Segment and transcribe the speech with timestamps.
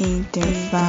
[0.00, 0.80] Interface.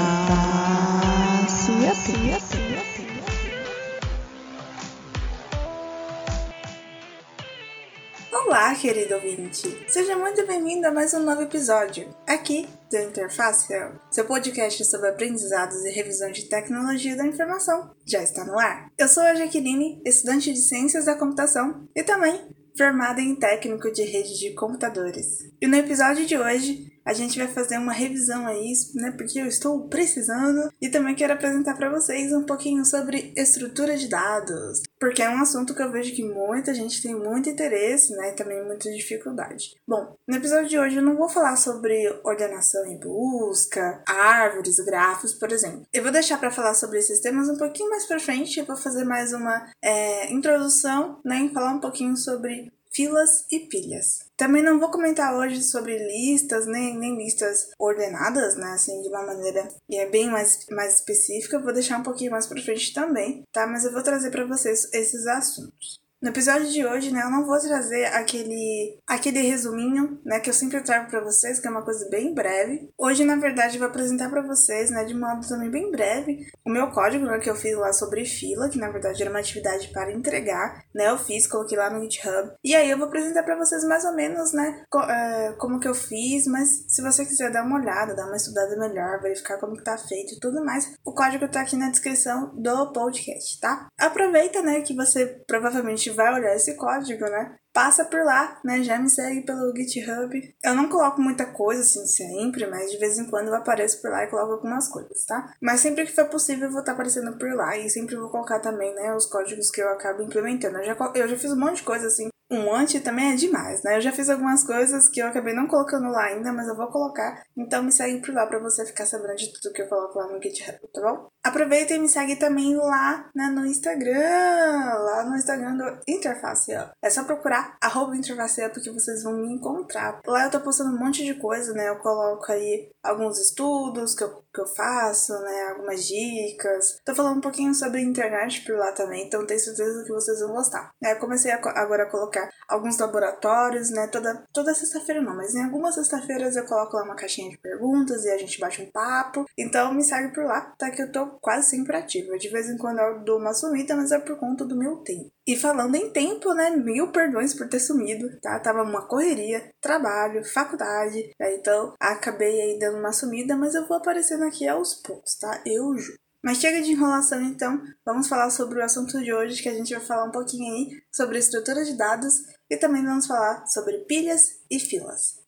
[8.31, 9.85] Olá, querido ouvinte!
[9.89, 13.73] Seja muito bem-vindo a mais um novo episódio, aqui do Interface,
[14.09, 17.93] seu podcast sobre aprendizados e revisão de tecnologia da informação.
[18.05, 18.89] Já está no ar.
[18.97, 24.03] Eu sou a Jaqueline, estudante de Ciências da Computação e também formada em técnico de
[24.03, 25.39] rede de computadores.
[25.61, 29.11] E no episódio de hoje, a gente vai fazer uma revisão a isso, né?
[29.11, 34.07] Porque eu estou precisando e também quero apresentar para vocês um pouquinho sobre estrutura de
[34.07, 38.29] dados, porque é um assunto que eu vejo que muita gente tem muito interesse, né?
[38.29, 39.75] E também muita dificuldade.
[39.87, 45.33] Bom, no episódio de hoje eu não vou falar sobre ordenação em busca, árvores, grafos,
[45.33, 45.85] por exemplo.
[45.93, 48.59] Eu vou deixar para falar sobre esses temas um pouquinho mais para frente.
[48.59, 51.41] Eu vou fazer mais uma é, introdução, né?
[51.41, 54.19] E falar um pouquinho sobre filas e pilhas.
[54.35, 59.25] Também não vou comentar hoje sobre listas, nem, nem listas ordenadas, né, assim, de uma
[59.25, 63.67] maneira é bem mais, mais específica, vou deixar um pouquinho mais para frente também, tá?
[63.67, 66.00] Mas eu vou trazer para vocês esses assuntos.
[66.21, 70.53] No episódio de hoje, né, eu não vou trazer aquele aquele resuminho, né, que eu
[70.53, 72.91] sempre trago para vocês, que é uma coisa bem breve.
[72.95, 76.69] Hoje, na verdade, eu vou apresentar para vocês, né, de modo também bem breve, o
[76.69, 79.87] meu código, né, que eu fiz lá sobre fila, que na verdade era uma atividade
[79.87, 82.51] para entregar, né, eu fiz, coloquei lá no GitHub.
[82.63, 85.87] E aí eu vou apresentar para vocês mais ou menos, né, co é, como que
[85.87, 89.75] eu fiz, mas se você quiser dar uma olhada, dar uma estudada melhor, verificar como
[89.75, 93.87] que tá feito e tudo mais, o código tá aqui na descrição do podcast, tá?
[93.99, 97.55] Aproveita, né, que você provavelmente vai olhar esse código, né?
[97.73, 98.83] Passa por lá, né?
[98.83, 100.55] Já me segue pelo GitHub.
[100.63, 104.11] Eu não coloco muita coisa assim sempre, mas de vez em quando eu apareço por
[104.11, 105.53] lá e coloco algumas coisas, tá?
[105.61, 108.59] Mas sempre que for possível eu vou estar aparecendo por lá e sempre vou colocar
[108.59, 110.79] também, né, os códigos que eu acabo implementando.
[110.79, 113.81] Eu já, eu já fiz um monte de coisa assim um anti também é demais,
[113.81, 113.95] né?
[113.95, 116.87] Eu já fiz algumas coisas que eu acabei não colocando lá ainda, mas eu vou
[116.87, 117.43] colocar.
[117.55, 120.27] Então me segue por lá para você ficar sabendo de tudo que eu coloco lá
[120.27, 121.29] no GitHub, tá bom?
[121.41, 126.91] Aproveita e me segue também lá né, no Instagram, lá no Instagram do Interface Up.
[127.01, 130.19] É só procurar arroba Interface Up que vocês vão me encontrar.
[130.27, 131.87] Lá eu tô postando um monte de coisa, né?
[131.87, 135.69] Eu coloco aí alguns estudos que eu, que eu faço, né?
[135.69, 136.99] Algumas dicas.
[137.05, 140.53] Tô falando um pouquinho sobre internet por lá também, então tenho certeza que vocês vão
[140.53, 140.91] gostar.
[141.01, 144.07] Eu comecei a, agora a colocar alguns laboratórios, né?
[144.07, 148.23] Toda, toda sexta-feira não, mas em algumas sexta-feiras eu coloco lá uma caixinha de perguntas
[148.25, 149.45] e a gente bate um papo.
[149.57, 150.89] Então me segue por lá, tá?
[150.89, 152.37] Que eu tô quase sempre ativa.
[152.37, 155.31] De vez em quando eu dou uma sumida, mas é por conta do meu tempo.
[155.47, 156.69] E falando em tempo, né?
[156.69, 158.59] Mil perdões por ter sumido, tá?
[158.59, 161.55] Tava uma correria, trabalho, faculdade, né?
[161.55, 165.61] então acabei aí dando uma sumida, mas eu vou aparecendo aqui aos poucos, tá?
[165.65, 166.19] Eu juro.
[166.43, 169.93] Mas chega de enrolação então, vamos falar sobre o assunto de hoje, que a gente
[169.93, 172.33] vai falar um pouquinho aí sobre estrutura de dados
[172.67, 175.39] e também vamos falar sobre pilhas e filas.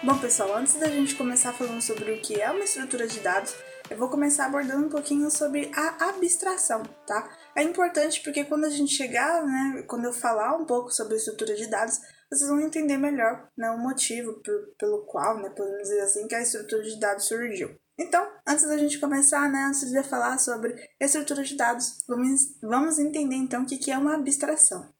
[0.00, 3.52] Bom, pessoal, antes da gente começar falando sobre o que é uma estrutura de dados,
[3.90, 7.28] eu vou começar abordando um pouquinho sobre a abstração, tá?
[7.56, 11.56] É importante porque quando a gente chegar, né, quando eu falar um pouco sobre estrutura
[11.56, 11.98] de dados,
[12.30, 16.34] vocês vão entender melhor né, o motivo por, pelo qual, né, podemos dizer assim, que
[16.34, 17.74] a estrutura de dados surgiu.
[17.98, 22.98] Então, antes da gente começar, né, antes de falar sobre estrutura de dados, vamos, vamos
[22.98, 24.92] entender então o que é uma abstração.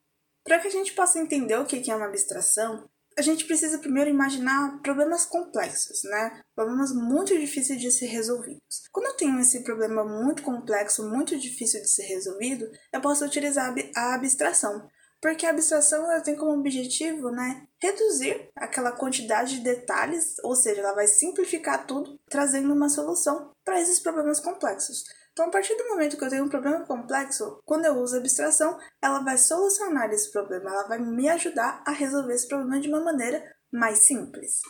[0.42, 4.08] Para que a gente possa entender o que é uma abstração, a gente precisa primeiro
[4.08, 6.40] imaginar problemas complexos, né?
[6.54, 8.84] Problemas muito difíceis de ser resolvidos.
[8.92, 13.74] Quando eu tenho esse problema muito complexo, muito difícil de ser resolvido, eu posso utilizar
[13.96, 14.88] a abstração.
[15.20, 20.80] Porque a abstração ela tem como objetivo, né, reduzir aquela quantidade de detalhes, ou seja,
[20.80, 25.04] ela vai simplificar tudo, trazendo uma solução para esses problemas complexos.
[25.32, 28.78] Então, a partir do momento que eu tenho um problema complexo, quando eu uso abstração,
[29.00, 33.00] ela vai solucionar esse problema, ela vai me ajudar a resolver esse problema de uma
[33.00, 34.62] maneira mais simples.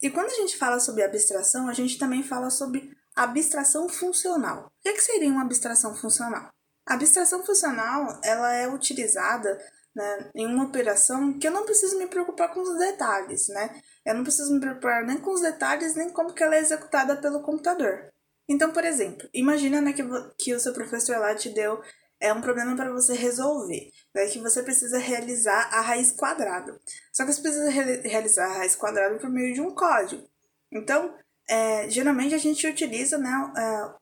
[0.00, 4.66] E quando a gente fala sobre abstração, a gente também fala sobre abstração funcional.
[4.66, 6.48] O que, é que seria uma abstração funcional?
[6.86, 9.58] A abstração funcional ela é utilizada
[9.94, 13.80] né, em uma operação que eu não preciso me preocupar com os detalhes, né?
[14.04, 17.16] Eu não preciso me preocupar nem com os detalhes, nem como que ela é executada
[17.16, 18.12] pelo computador.
[18.48, 20.02] Então, por exemplo, imagina né, que,
[20.38, 21.80] que o seu professor lá te deu
[22.20, 26.78] é um problema para você resolver, né, que você precisa realizar a raiz quadrada.
[27.12, 30.26] Só que você precisa re realizar a raiz quadrada por meio de um código.
[30.72, 31.14] Então,
[31.48, 33.30] é, geralmente a gente utiliza né,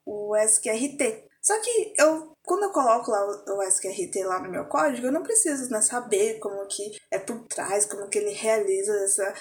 [0.04, 1.30] o SQRT.
[1.42, 5.24] Só que eu, quando eu coloco lá o, SQRT lá no meu código, eu não
[5.24, 9.34] preciso né, saber como que é por trás, como que ele realiza essa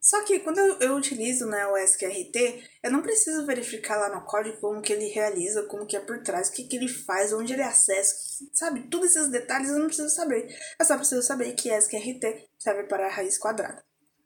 [0.00, 4.26] Só que quando eu, eu, utilizo né, o SQRT, eu não preciso verificar lá no
[4.26, 7.32] código como que ele realiza, como que é por trás, o que, que ele faz,
[7.32, 8.16] onde ele acessa,
[8.52, 8.88] sabe?
[8.90, 10.48] Todos esses detalhes eu não preciso saber.
[10.76, 13.80] Eu só preciso saber que SQRT serve para a raiz quadrada.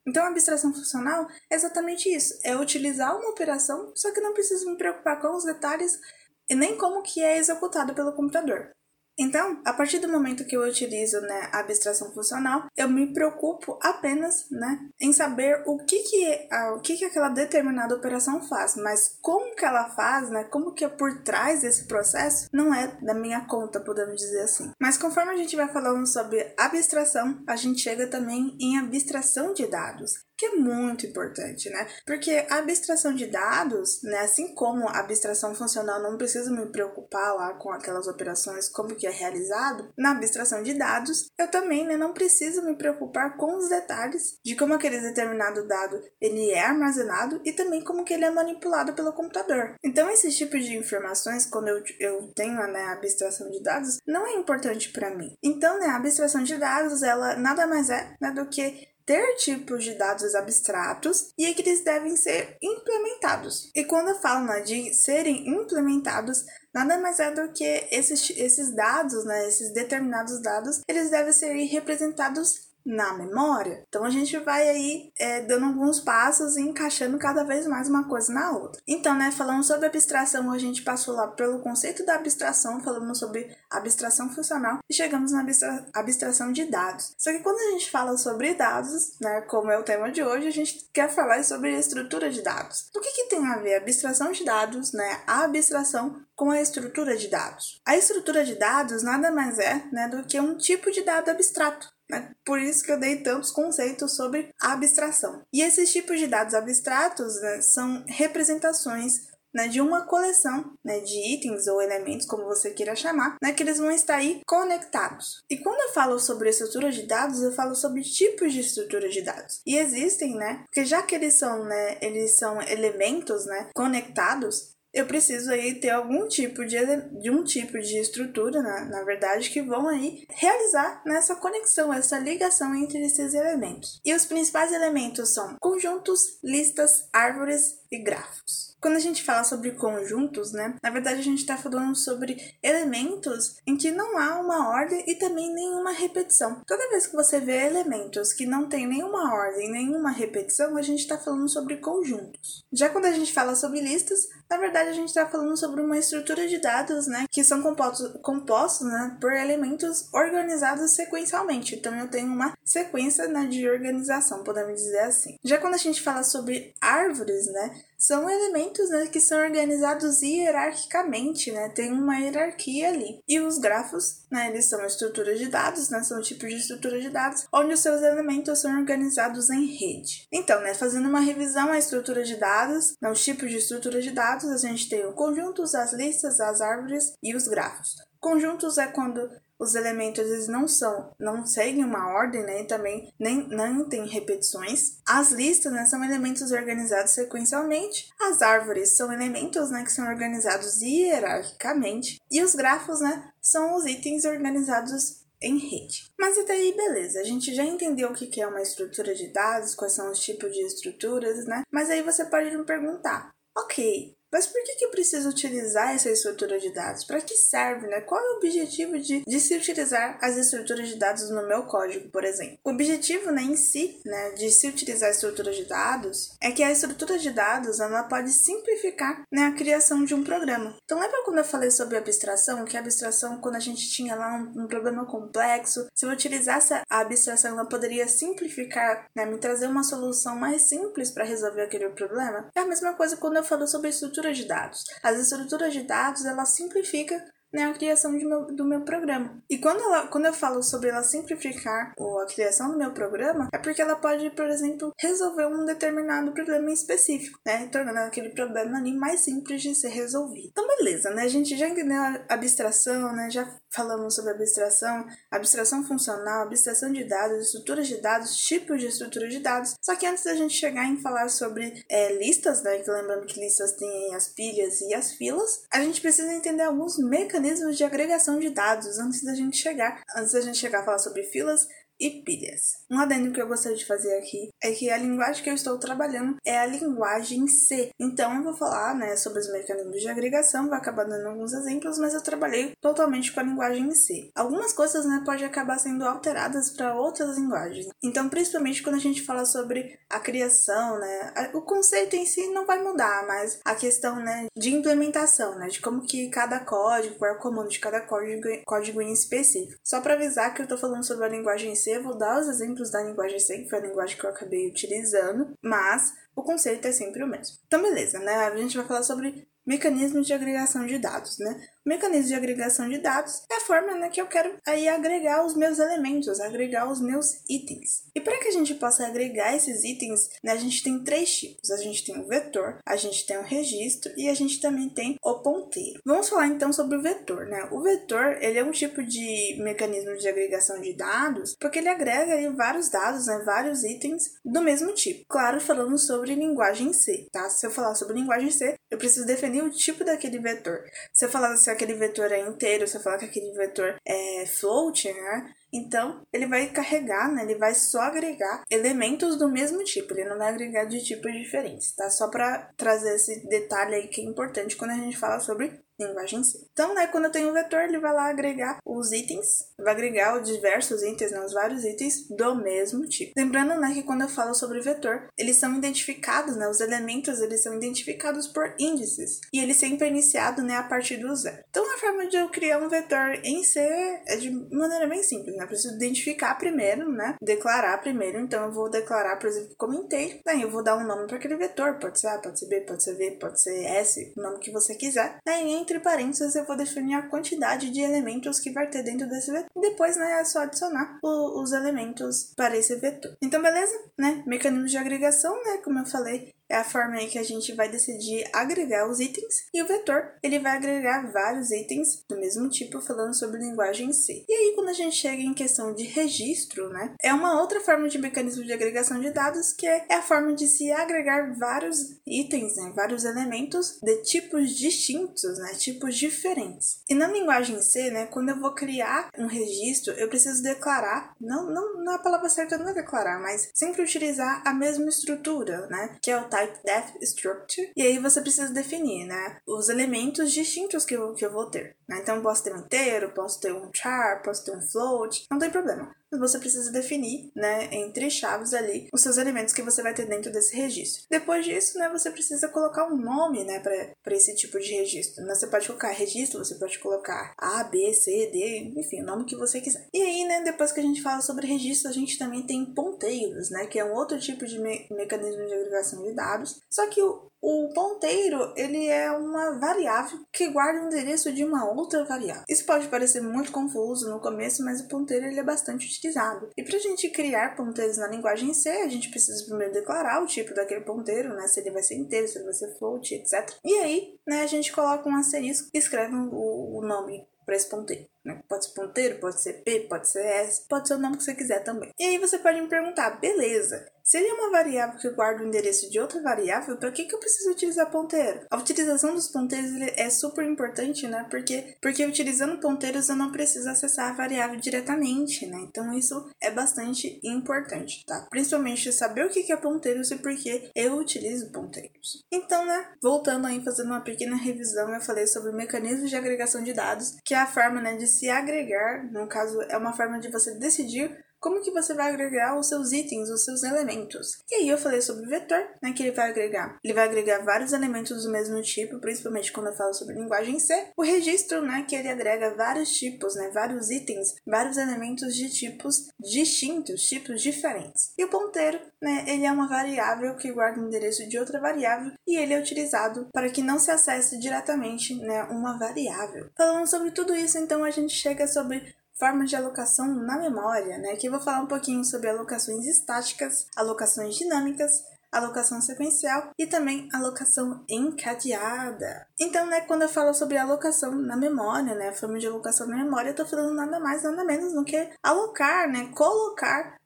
[0.06, 2.32] Então, a abstração funcional é exatamente isso.
[2.42, 6.00] É utilizar uma operação, só que não preciso me preocupar com os detalhes
[6.48, 8.70] e nem como que é executado pelo computador.
[9.18, 13.76] Então, a partir do momento que eu utilizo né, a abstração funcional, eu me preocupo
[13.82, 18.76] apenas né, em saber o que que, a, o que que aquela determinada operação faz,
[18.76, 22.86] mas como que ela faz, né, como que é por trás desse processo, não é
[23.02, 24.70] da minha conta, podemos dizer assim.
[24.80, 29.66] Mas conforme a gente vai falando sobre abstração, a gente chega também em abstração de
[29.66, 31.86] dados que é muito importante, né?
[32.06, 37.34] Porque a abstração de dados, né, assim como a abstração funcional não precisa me preocupar
[37.34, 41.96] lá com aquelas operações como que é realizado, na abstração de dados, eu também né,
[41.96, 47.40] não preciso me preocupar com os detalhes de como aquele determinado dado ele é armazenado
[47.44, 49.74] e também como que ele é manipulado pelo computador.
[49.84, 54.24] Então, esse tipo de informações, quando eu, eu tenho né, a abstração de dados, não
[54.24, 55.34] é importante para mim.
[55.42, 59.82] Então, né, a abstração de dados, ela nada mais é né, do que ter tipos
[59.82, 63.70] de dados abstratos e é que eles devem ser implementados.
[63.74, 66.44] E quando eu falo né, de serem implementados,
[66.74, 71.54] nada mais é do que esses, esses dados, né, esses determinados dados, eles devem ser
[71.54, 73.84] representados na memória.
[73.88, 78.08] Então a gente vai aí é, dando alguns passos e encaixando cada vez mais uma
[78.08, 78.80] coisa na outra.
[78.86, 83.54] Então, né, falando sobre abstração, a gente passou lá pelo conceito da abstração, falamos sobre
[83.70, 87.14] abstração funcional e chegamos na abstra abstração de dados.
[87.18, 90.48] Só que quando a gente fala sobre dados, né, como é o tema de hoje,
[90.48, 92.88] a gente quer falar sobre a estrutura de dados.
[92.94, 96.60] O que, que tem a ver a abstração de dados, né, a abstração com a
[96.60, 97.80] estrutura de dados?
[97.84, 101.97] A estrutura de dados nada mais é né, do que um tipo de dado abstrato.
[102.10, 102.32] Né?
[102.44, 105.42] Por isso que eu dei tantos conceitos sobre abstração.
[105.52, 111.34] E esses tipos de dados abstratos né, são representações né, de uma coleção né, de
[111.34, 115.42] itens ou elementos, como você queira chamar, né, que eles vão estar aí conectados.
[115.50, 119.22] E quando eu falo sobre estrutura de dados, eu falo sobre tipos de estrutura de
[119.22, 119.60] dados.
[119.66, 125.06] E existem, né, porque já que eles são, né, eles são elementos, né, conectados, eu
[125.06, 126.76] preciso aí ter algum tipo de,
[127.20, 132.18] de um tipo de estrutura, na, na verdade, que vão aí realizar nessa conexão, essa
[132.18, 134.00] ligação entre esses elementos.
[134.04, 138.68] E os principais elementos são conjuntos, listas, árvores e grafos.
[138.80, 143.56] Quando a gente fala sobre conjuntos, né, na verdade a gente está falando sobre elementos
[143.66, 146.62] em que não há uma ordem e também nenhuma repetição.
[146.64, 151.00] Toda vez que você vê elementos que não tem nenhuma ordem, nenhuma repetição, a gente
[151.00, 152.64] está falando sobre conjuntos.
[152.72, 155.98] Já quando a gente fala sobre listas, na verdade a gente está falando sobre uma
[155.98, 161.74] estrutura de dados, né, que são compostos, compostos, né, por elementos organizados sequencialmente.
[161.74, 165.36] Então eu tenho uma sequência né, de organização, podemos dizer assim.
[165.44, 171.50] Já quando a gente fala sobre árvores, né, são elementos né, que são organizados hierarquicamente,
[171.50, 171.68] né?
[171.70, 173.20] Tem uma hierarquia ali.
[173.28, 176.02] E os grafos, né, eles são estruturas de dados, né?
[176.04, 180.28] São tipos de estrutura de dados, onde os seus elementos são organizados em rede.
[180.32, 184.12] Então, né, fazendo uma revisão à estrutura de dados, né, os tipos de estrutura de
[184.12, 187.96] dados, a gente tem o conjuntos, as listas, as árvores e os grafos.
[188.20, 192.62] Conjuntos é quando os elementos eles não são, não seguem uma ordem, né?
[192.62, 194.98] E também nem, nem tem repetições.
[195.06, 198.08] As listas, né, são elementos organizados sequencialmente.
[198.20, 202.20] As árvores são elementos, né, que são organizados hierarquicamente.
[202.30, 206.10] E os grafos, né, são os itens organizados em rede.
[206.18, 209.74] Mas até aí, beleza, a gente já entendeu o que é uma estrutura de dados,
[209.74, 211.62] quais são os tipos de estruturas, né?
[211.70, 216.10] Mas aí você pode me perguntar, ok, mas por que, que eu preciso utilizar essa
[216.10, 217.04] estrutura de dados?
[217.04, 218.00] Para que serve, né?
[218.00, 222.08] Qual é o objetivo de, de se utilizar as estruturas de dados no meu código,
[222.10, 222.58] por exemplo?
[222.64, 226.62] O objetivo, né, em si, né, de se utilizar a estrutura de dados é que
[226.62, 230.76] a estrutura de dados ela pode simplificar né, a criação de um programa.
[230.84, 232.64] Então, lembra quando eu falei sobre abstração?
[232.64, 236.74] Que a abstração, quando a gente tinha lá um, um problema complexo, se eu utilizasse
[236.74, 241.88] a abstração, ela poderia simplificar, né, me trazer uma solução mais simples para resolver aquele
[241.90, 242.50] problema?
[242.54, 244.84] É a mesma coisa quando eu falo sobre estrutura estrutura de dados.
[245.02, 249.42] As estruturas de dados, ela simplifica né, a criação meu, do meu programa.
[249.48, 253.48] E quando, ela, quando eu falo sobre ela simplificar ou a criação do meu programa,
[253.52, 258.78] é porque ela pode, por exemplo, resolver um determinado problema específico, né, tornando aquele problema
[258.78, 260.48] ali mais simples de ser resolvido.
[260.50, 265.84] Então, beleza, né, a gente já entendeu a abstração, né, já falamos sobre abstração, abstração
[265.86, 269.74] funcional, abstração de dados, estruturas de dados, tipos de estrutura de dados.
[269.80, 273.40] Só que antes da gente chegar em falar sobre é, listas, né, que lembrando que
[273.40, 277.37] listas têm as pilhas e as filas, a gente precisa entender alguns mecanismos
[277.76, 280.02] de agregação de dados antes da gente chegar.
[280.16, 281.66] Antes da gente chegar a falar sobre filas,
[282.00, 282.78] e pilhas.
[282.90, 285.78] Um adendo que eu gostaria de fazer aqui é que a linguagem que eu estou
[285.78, 287.90] trabalhando é a linguagem C.
[287.98, 291.98] Então eu vou falar né, sobre os mecanismos de agregação, vou acabar dando alguns exemplos,
[291.98, 294.30] mas eu trabalhei totalmente com a linguagem C.
[294.34, 297.88] Algumas coisas né, podem acabar sendo alteradas para outras linguagens.
[298.02, 302.66] Então, principalmente quando a gente fala sobre a criação, né, o conceito em si não
[302.66, 307.32] vai mudar, mas a questão né, de implementação, né, de como que cada código, qual
[307.32, 309.78] é o comando de cada código, código em específico.
[309.84, 312.48] Só para avisar que eu estou falando sobre a linguagem C, eu vou dar os
[312.48, 316.86] exemplos da linguagem C, que foi a linguagem que eu acabei utilizando, mas o conceito
[316.86, 317.56] é sempre o mesmo.
[317.66, 318.34] Então, beleza, né?
[318.34, 321.68] A gente vai falar sobre mecanismos de agregação de dados, né?
[321.86, 325.56] Mecanismo de agregação de dados é a forma né, que eu quero aí agregar os
[325.56, 328.04] meus elementos, agregar os meus itens.
[328.14, 331.70] E para que a gente possa agregar esses itens, né, a gente tem três tipos.
[331.70, 335.16] A gente tem o vetor, a gente tem o registro e a gente também tem
[335.22, 336.00] o ponteiro.
[336.04, 337.68] Vamos falar então sobre o vetor, né?
[337.72, 342.34] O vetor, ele é um tipo de mecanismo de agregação de dados, porque ele agrega
[342.34, 345.24] aí vários dados, né, vários itens do mesmo tipo.
[345.28, 347.48] Claro, falando sobre linguagem C, tá?
[347.48, 350.82] Se eu falar sobre linguagem C, eu preciso definir o tipo daquele vetor.
[351.12, 354.46] Se eu falar se aquele vetor é inteiro, se eu falar que aquele vetor é
[354.46, 355.54] float, né?
[355.70, 357.42] Então, ele vai carregar, né?
[357.42, 361.94] Ele vai só agregar elementos do mesmo tipo, ele não vai agregar de tipos diferentes,
[361.94, 362.08] tá?
[362.08, 366.44] Só para trazer esse detalhe aí que é importante quando a gente fala sobre linguagem
[366.44, 366.58] C.
[366.72, 370.40] Então, né, quando eu tenho um vetor, ele vai lá agregar os itens, vai agregar
[370.40, 373.32] os diversos itens, né, os vários itens do mesmo tipo.
[373.36, 377.62] Lembrando, né, que quando eu falo sobre vetor, eles são identificados, né, os elementos, eles
[377.62, 381.62] são identificados por índices, e ele sempre é iniciado, né, a partir do zero.
[381.68, 383.80] Então, a forma de eu criar um vetor em C
[384.26, 388.72] é de maneira bem simples, né, eu preciso identificar primeiro, né, declarar primeiro, então eu
[388.72, 391.98] vou declarar, por exemplo, como inteiro, daí eu vou dar um nome para aquele vetor,
[391.98, 394.70] pode ser A, pode ser B, pode ser V, pode ser S, o nome que
[394.70, 399.02] você quiser, daí entre parênteses eu vou definir a quantidade de elementos que vai ter
[399.02, 399.70] dentro desse vetor.
[399.74, 403.34] Depois, né, é só adicionar o, os elementos para esse vetor.
[403.40, 403.98] Então, beleza?
[404.18, 404.42] Né?
[404.46, 405.78] Mecanismo de agregação, né?
[405.82, 409.66] Como eu falei, é a forma aí que a gente vai decidir agregar os itens
[409.72, 414.44] e o vetor ele vai agregar vários itens do mesmo tipo falando sobre linguagem C.
[414.48, 418.08] E aí quando a gente chega em questão de registro, né, é uma outra forma
[418.08, 422.76] de mecanismo de agregação de dados que é, a forma de se agregar vários itens,
[422.76, 427.00] né, vários elementos de tipos distintos, né, tipos diferentes.
[427.08, 431.70] E na linguagem C, né, quando eu vou criar um registro, eu preciso declarar, não,
[431.70, 436.16] não, não a palavra certa não é declarar, mas sempre utilizar a mesma estrutura, né,
[436.22, 437.92] que é o type def structure.
[437.96, 441.96] E aí você precisa definir, né, os elementos distintos que eu, que eu vou ter.
[442.08, 442.18] Né?
[442.20, 445.70] Então, posso ter um inteiro, posso ter um char, posso ter um float, não tem
[445.70, 450.26] problema você precisa definir, né, entre chaves ali, os seus elementos que você vai ter
[450.26, 451.24] dentro desse registro.
[451.30, 455.44] Depois disso, né, você precisa colocar um nome, né, para esse tipo de registro.
[455.44, 455.54] Né?
[455.54, 459.56] Você pode colocar registro, você pode colocar A, B, C, D, enfim, o nome que
[459.56, 460.06] você quiser.
[460.12, 463.70] E aí, né, depois que a gente fala sobre registro, a gente também tem ponteiros,
[463.70, 466.80] né, que é um outro tipo de me mecanismo de agregação de dados.
[466.90, 471.90] Só que o, o ponteiro, ele é uma variável que guarda o endereço de uma
[471.90, 472.64] outra variável.
[472.68, 476.70] Isso pode parecer muito confuso no começo, mas o ponteiro ele é bastante utilizado.
[476.76, 480.46] E para a gente criar ponteiros na linguagem C, a gente precisa primeiro declarar o
[480.46, 481.66] tipo daquele ponteiro, né?
[481.66, 483.74] Se ele vai ser inteiro, se ele vai ser float, etc.
[483.84, 487.86] E aí, né, a gente coloca um asterisco e escreve o, o nome para esse
[487.86, 488.26] ponteiro.
[488.42, 488.62] Né?
[488.66, 491.54] Pode ser ponteiro, pode ser P, pode ser S, pode ser o nome que você
[491.54, 492.10] quiser também.
[492.18, 495.66] E aí você pode me perguntar, beleza, se ele é uma variável que guarda o
[495.66, 498.66] endereço de outra variável, para que, que eu preciso utilizar ponteiro?
[498.70, 501.46] A utilização dos ponteiros é super importante, né?
[501.50, 505.78] Porque, porque utilizando ponteiros eu não preciso acessar a variável diretamente, né?
[505.88, 508.46] Então isso é bastante importante, tá?
[508.50, 512.44] Principalmente saber o que é ponteiros e por que eu utilizo ponteiros.
[512.52, 513.12] Então, né?
[513.22, 517.54] Voltando aí, fazendo uma pequena revisão, eu falei sobre mecanismos de agregação de dados, que
[517.54, 521.34] é a forma né, de se agregar, no caso, é uma forma de você decidir
[521.60, 524.58] como que você vai agregar os seus itens, os seus elementos.
[524.70, 526.98] E aí eu falei sobre o vetor, né, que ele vai agregar.
[527.02, 531.12] Ele vai agregar vários elementos do mesmo tipo, principalmente quando eu falo sobre linguagem C.
[531.16, 536.28] O registro, né, que ele agrega vários tipos, né, vários itens, vários elementos de tipos
[536.38, 538.32] distintos, tipos diferentes.
[538.38, 542.32] E o ponteiro, né, ele é uma variável que guarda o endereço de outra variável
[542.46, 546.70] e ele é utilizado para que não se acesse diretamente, né, uma variável.
[546.76, 551.32] Falando sobre tudo isso, então a gente chega sobre formas de alocação na memória, né?
[551.32, 557.28] Aqui eu vou falar um pouquinho sobre alocações estáticas, alocações dinâmicas, alocação sequencial e também
[557.32, 559.46] alocação encadeada.
[559.58, 563.50] Então, né, quando eu falo sobre alocação na memória, né, forma de alocação na memória,
[563.50, 567.17] eu tô falando nada mais, nada menos do que alocar, né, colocar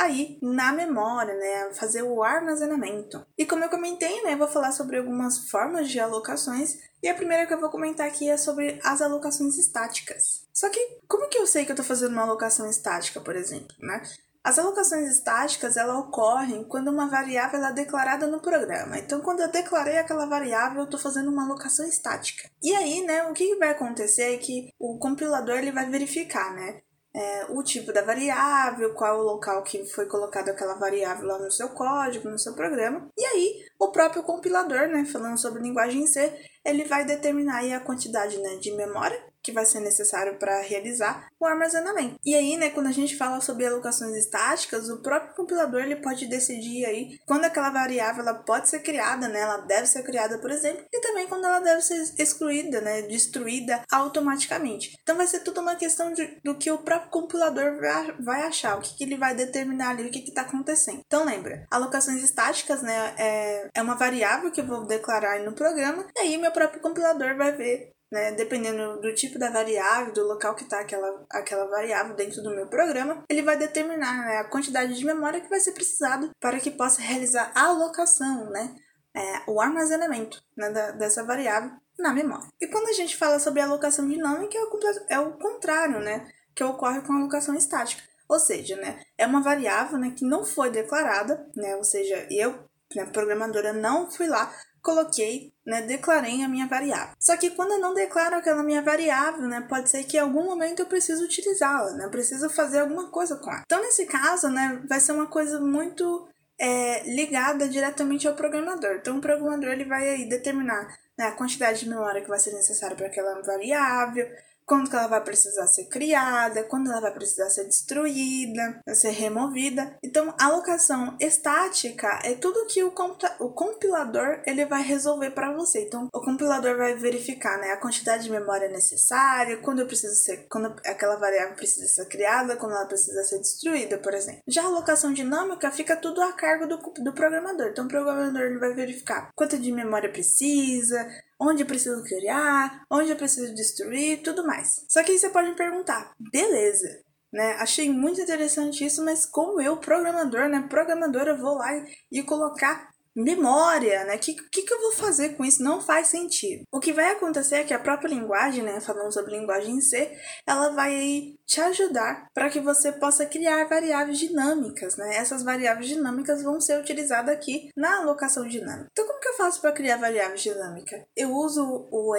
[0.00, 3.24] aí na memória, né, fazer o armazenamento.
[3.36, 7.46] E como eu comentei, né, vou falar sobre algumas formas de alocações e a primeira
[7.46, 10.46] que eu vou comentar aqui é sobre as alocações estáticas.
[10.52, 13.74] Só que como que eu sei que eu estou fazendo uma alocação estática, por exemplo,
[13.78, 14.02] né?
[14.42, 18.98] As alocações estáticas ela ocorrem quando uma variável é declarada no programa.
[18.98, 22.48] Então, quando eu declarei aquela variável, eu estou fazendo uma alocação estática.
[22.62, 26.80] E aí, né, o que vai acontecer é que o compilador ele vai verificar, né?
[27.14, 31.50] É, o tipo da variável, qual o local que foi colocado aquela variável lá no
[31.50, 33.08] seu código, no seu programa.
[33.18, 36.32] E aí, o próprio compilador, né, falando sobre linguagem C,
[36.64, 41.46] ele vai determinar a quantidade né, de memória que vai ser necessário para realizar o
[41.46, 42.16] armazenamento.
[42.24, 46.26] E aí, né, quando a gente fala sobre alocações estáticas, o próprio compilador ele pode
[46.26, 50.50] decidir aí quando aquela variável ela pode ser criada, né, ela deve ser criada, por
[50.50, 54.96] exemplo, e também quando ela deve ser excluída, né, destruída automaticamente.
[55.02, 57.78] Então vai ser tudo uma questão de, do que o próprio compilador
[58.20, 61.00] vai, achar, o que, que ele vai determinar ali, o que está acontecendo.
[61.06, 66.06] Então lembra, alocações estáticas, né, é, é uma variável que eu vou declarar no programa,
[66.16, 70.54] e aí meu próprio compilador vai ver né, dependendo do tipo da variável, do local
[70.54, 74.96] que está aquela, aquela variável dentro do meu programa, ele vai determinar né, a quantidade
[74.96, 78.74] de memória que vai ser precisado para que possa realizar a alocação, né,
[79.14, 82.48] é, o armazenamento né, da, dessa variável na memória.
[82.60, 86.64] E quando a gente fala sobre alocação dinâmica, é o, é o contrário, né, que
[86.64, 88.02] ocorre com a alocação estática.
[88.28, 92.64] Ou seja, né, é uma variável né, que não foi declarada, né, ou seja, eu,
[92.94, 97.14] né, programadora, não fui lá coloquei, né, declarei a minha variável.
[97.18, 100.44] Só que quando eu não declaro aquela minha variável, né, pode ser que em algum
[100.44, 103.62] momento eu preciso utilizá-la, né, preciso fazer alguma coisa com ela.
[103.64, 108.96] Então, nesse caso, né, vai ser uma coisa muito é, ligada diretamente ao programador.
[108.96, 110.86] Então, o programador ele vai aí determinar
[111.18, 114.28] né, a quantidade de memória que vai ser necessária para aquela variável,
[114.70, 119.98] quando que ela vai precisar ser criada, quando ela vai precisar ser destruída, ser removida.
[120.00, 122.94] Então, a alocação estática é tudo que o,
[123.40, 125.82] o compilador ele vai resolver para você.
[125.82, 130.46] Então, o compilador vai verificar né, a quantidade de memória necessária, quando eu preciso ser,
[130.48, 134.40] quando aquela variável precisa ser criada, quando ela precisa ser destruída, por exemplo.
[134.46, 137.70] Já a alocação dinâmica fica tudo a cargo do, do programador.
[137.70, 141.08] Então, o programador ele vai verificar quanto de memória precisa,
[141.40, 144.84] onde eu preciso criar, onde eu preciso destruir, tudo mais.
[144.88, 147.54] Só que aí você pode me perguntar, beleza, né?
[147.54, 151.68] Achei muito interessante isso, mas como eu, programador, né, programadora, vou lá
[152.10, 154.16] e colocar memória, né?
[154.16, 155.62] O que, que, que, eu vou fazer com isso?
[155.62, 156.62] Não faz sentido.
[156.72, 158.80] O que vai acontecer é que a própria linguagem, né?
[158.80, 164.18] Falando sobre linguagem em C, ela vai te ajudar para que você possa criar variáveis
[164.18, 165.16] dinâmicas, né?
[165.16, 168.88] Essas variáveis dinâmicas vão ser utilizadas aqui na alocação dinâmica.
[168.92, 171.02] Então, como que eu faço para criar variáveis dinâmicas?
[171.16, 172.14] Eu uso o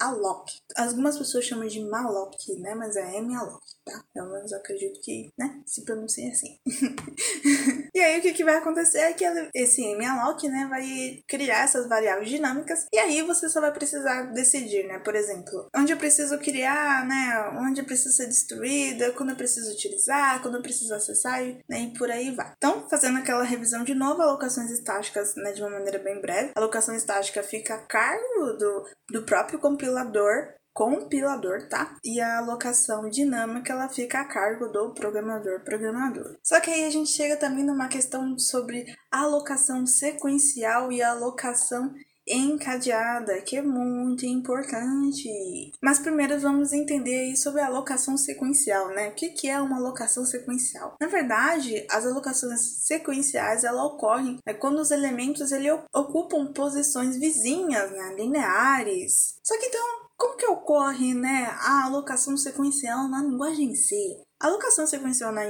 [0.00, 0.48] malloc.
[0.76, 2.74] Algumas pessoas chamam de malloc, né?
[2.74, 4.04] Mas é malloc, tá?
[4.12, 5.62] Pelo menos eu acredito que, né?
[5.64, 6.58] Se pronuncia assim.
[7.96, 11.88] e aí, o que, que vai acontecer é que esse malloc né, vai criar essas
[11.88, 16.38] variáveis dinâmicas e aí você só vai precisar decidir, né, por exemplo, onde eu preciso
[16.38, 21.84] criar, né, onde precisa ser destruída, quando eu preciso utilizar, quando eu preciso acessar, né,
[21.84, 22.52] e por aí vai.
[22.58, 26.60] Então, fazendo aquela revisão de novo, alocações estáticas, né, de uma maneira bem breve, a
[26.60, 31.96] alocação estática fica a cargo do, do próprio compilador compilador, tá?
[32.04, 36.36] E a alocação dinâmica ela fica a cargo do programador programador.
[36.42, 41.94] Só que aí a gente chega também numa questão sobre alocação sequencial e alocação
[42.28, 45.72] encadeada, que é muito importante.
[45.80, 49.08] Mas primeiro vamos entender aí sobre a alocação sequencial, né?
[49.08, 50.96] O que, é uma alocação sequencial?
[51.00, 57.90] Na verdade, as alocações sequenciais ela ocorrem né, quando os elementos ele, ocupam posições vizinhas,
[57.92, 59.36] né, lineares.
[59.42, 63.94] Só que então como que ocorre né, a alocação sequencial na linguagem C?
[64.40, 65.42] A alocação sequencial na,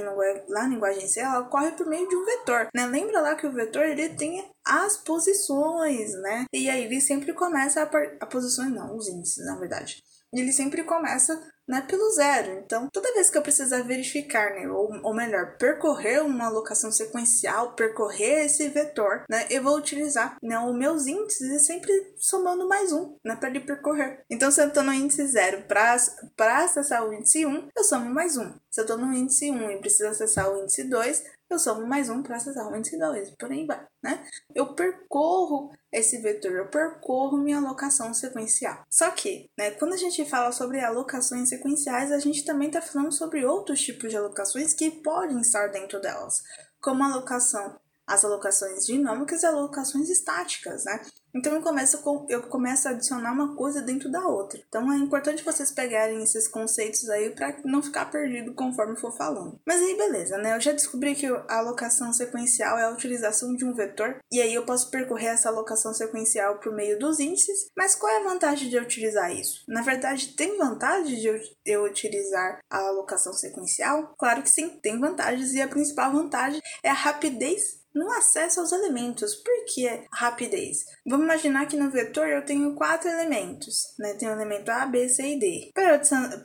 [0.47, 2.85] na linguagem C ela ocorre por meio de um vetor, né?
[2.85, 6.45] Lembra lá que o vetor ele tem as posições, né?
[6.53, 7.89] E aí ele sempre começa a,
[8.21, 10.01] a posições, não, os índices, na verdade.
[10.33, 12.59] Ele sempre começa né, pelo zero.
[12.59, 17.73] Então, toda vez que eu precisar verificar, né, ou, ou melhor, percorrer uma alocação sequencial,
[17.73, 23.17] percorrer esse vetor, né, eu vou utilizar né, os meus índices sempre somando mais um
[23.25, 24.21] né, para ele percorrer.
[24.29, 28.37] Então, se eu estou no índice zero para acessar o índice 1, eu somo mais
[28.37, 28.53] um.
[28.71, 32.09] Se eu estou no índice 1 e preciso acessar o índice 2, eu somo mais
[32.09, 34.25] um para acessar o índice 2, por aí vai, né?
[34.53, 38.83] Eu percorro esse vetor, eu percorro minha alocação sequencial.
[38.89, 43.13] Só que, né, quando a gente fala sobre alocações sequenciais, a gente também está falando
[43.13, 46.43] sobre outros tipos de alocações que podem estar dentro delas,
[46.81, 51.01] como alocação as alocações dinâmicas e alocações estáticas, né?
[51.35, 54.59] Então eu começo, com, eu começo a adicionar uma coisa dentro da outra.
[54.67, 59.59] Então é importante vocês pegarem esses conceitos aí para não ficar perdido conforme for falando.
[59.67, 60.55] Mas aí beleza, né?
[60.55, 64.53] Eu já descobri que a alocação sequencial é a utilização de um vetor e aí
[64.53, 67.67] eu posso percorrer essa alocação sequencial por meio dos índices.
[67.77, 69.63] Mas qual é a vantagem de eu utilizar isso?
[69.67, 74.15] Na verdade, tem vantagem de eu, eu utilizar a alocação sequencial?
[74.17, 78.71] Claro que sim, tem vantagens e a principal vantagem é a rapidez no acesso aos
[78.71, 79.35] elementos.
[79.35, 80.85] Por que rapidez?
[81.05, 84.13] Vamos imaginar que no vetor eu tenho quatro elementos, né?
[84.13, 85.71] Tem o elemento A, B, C e D.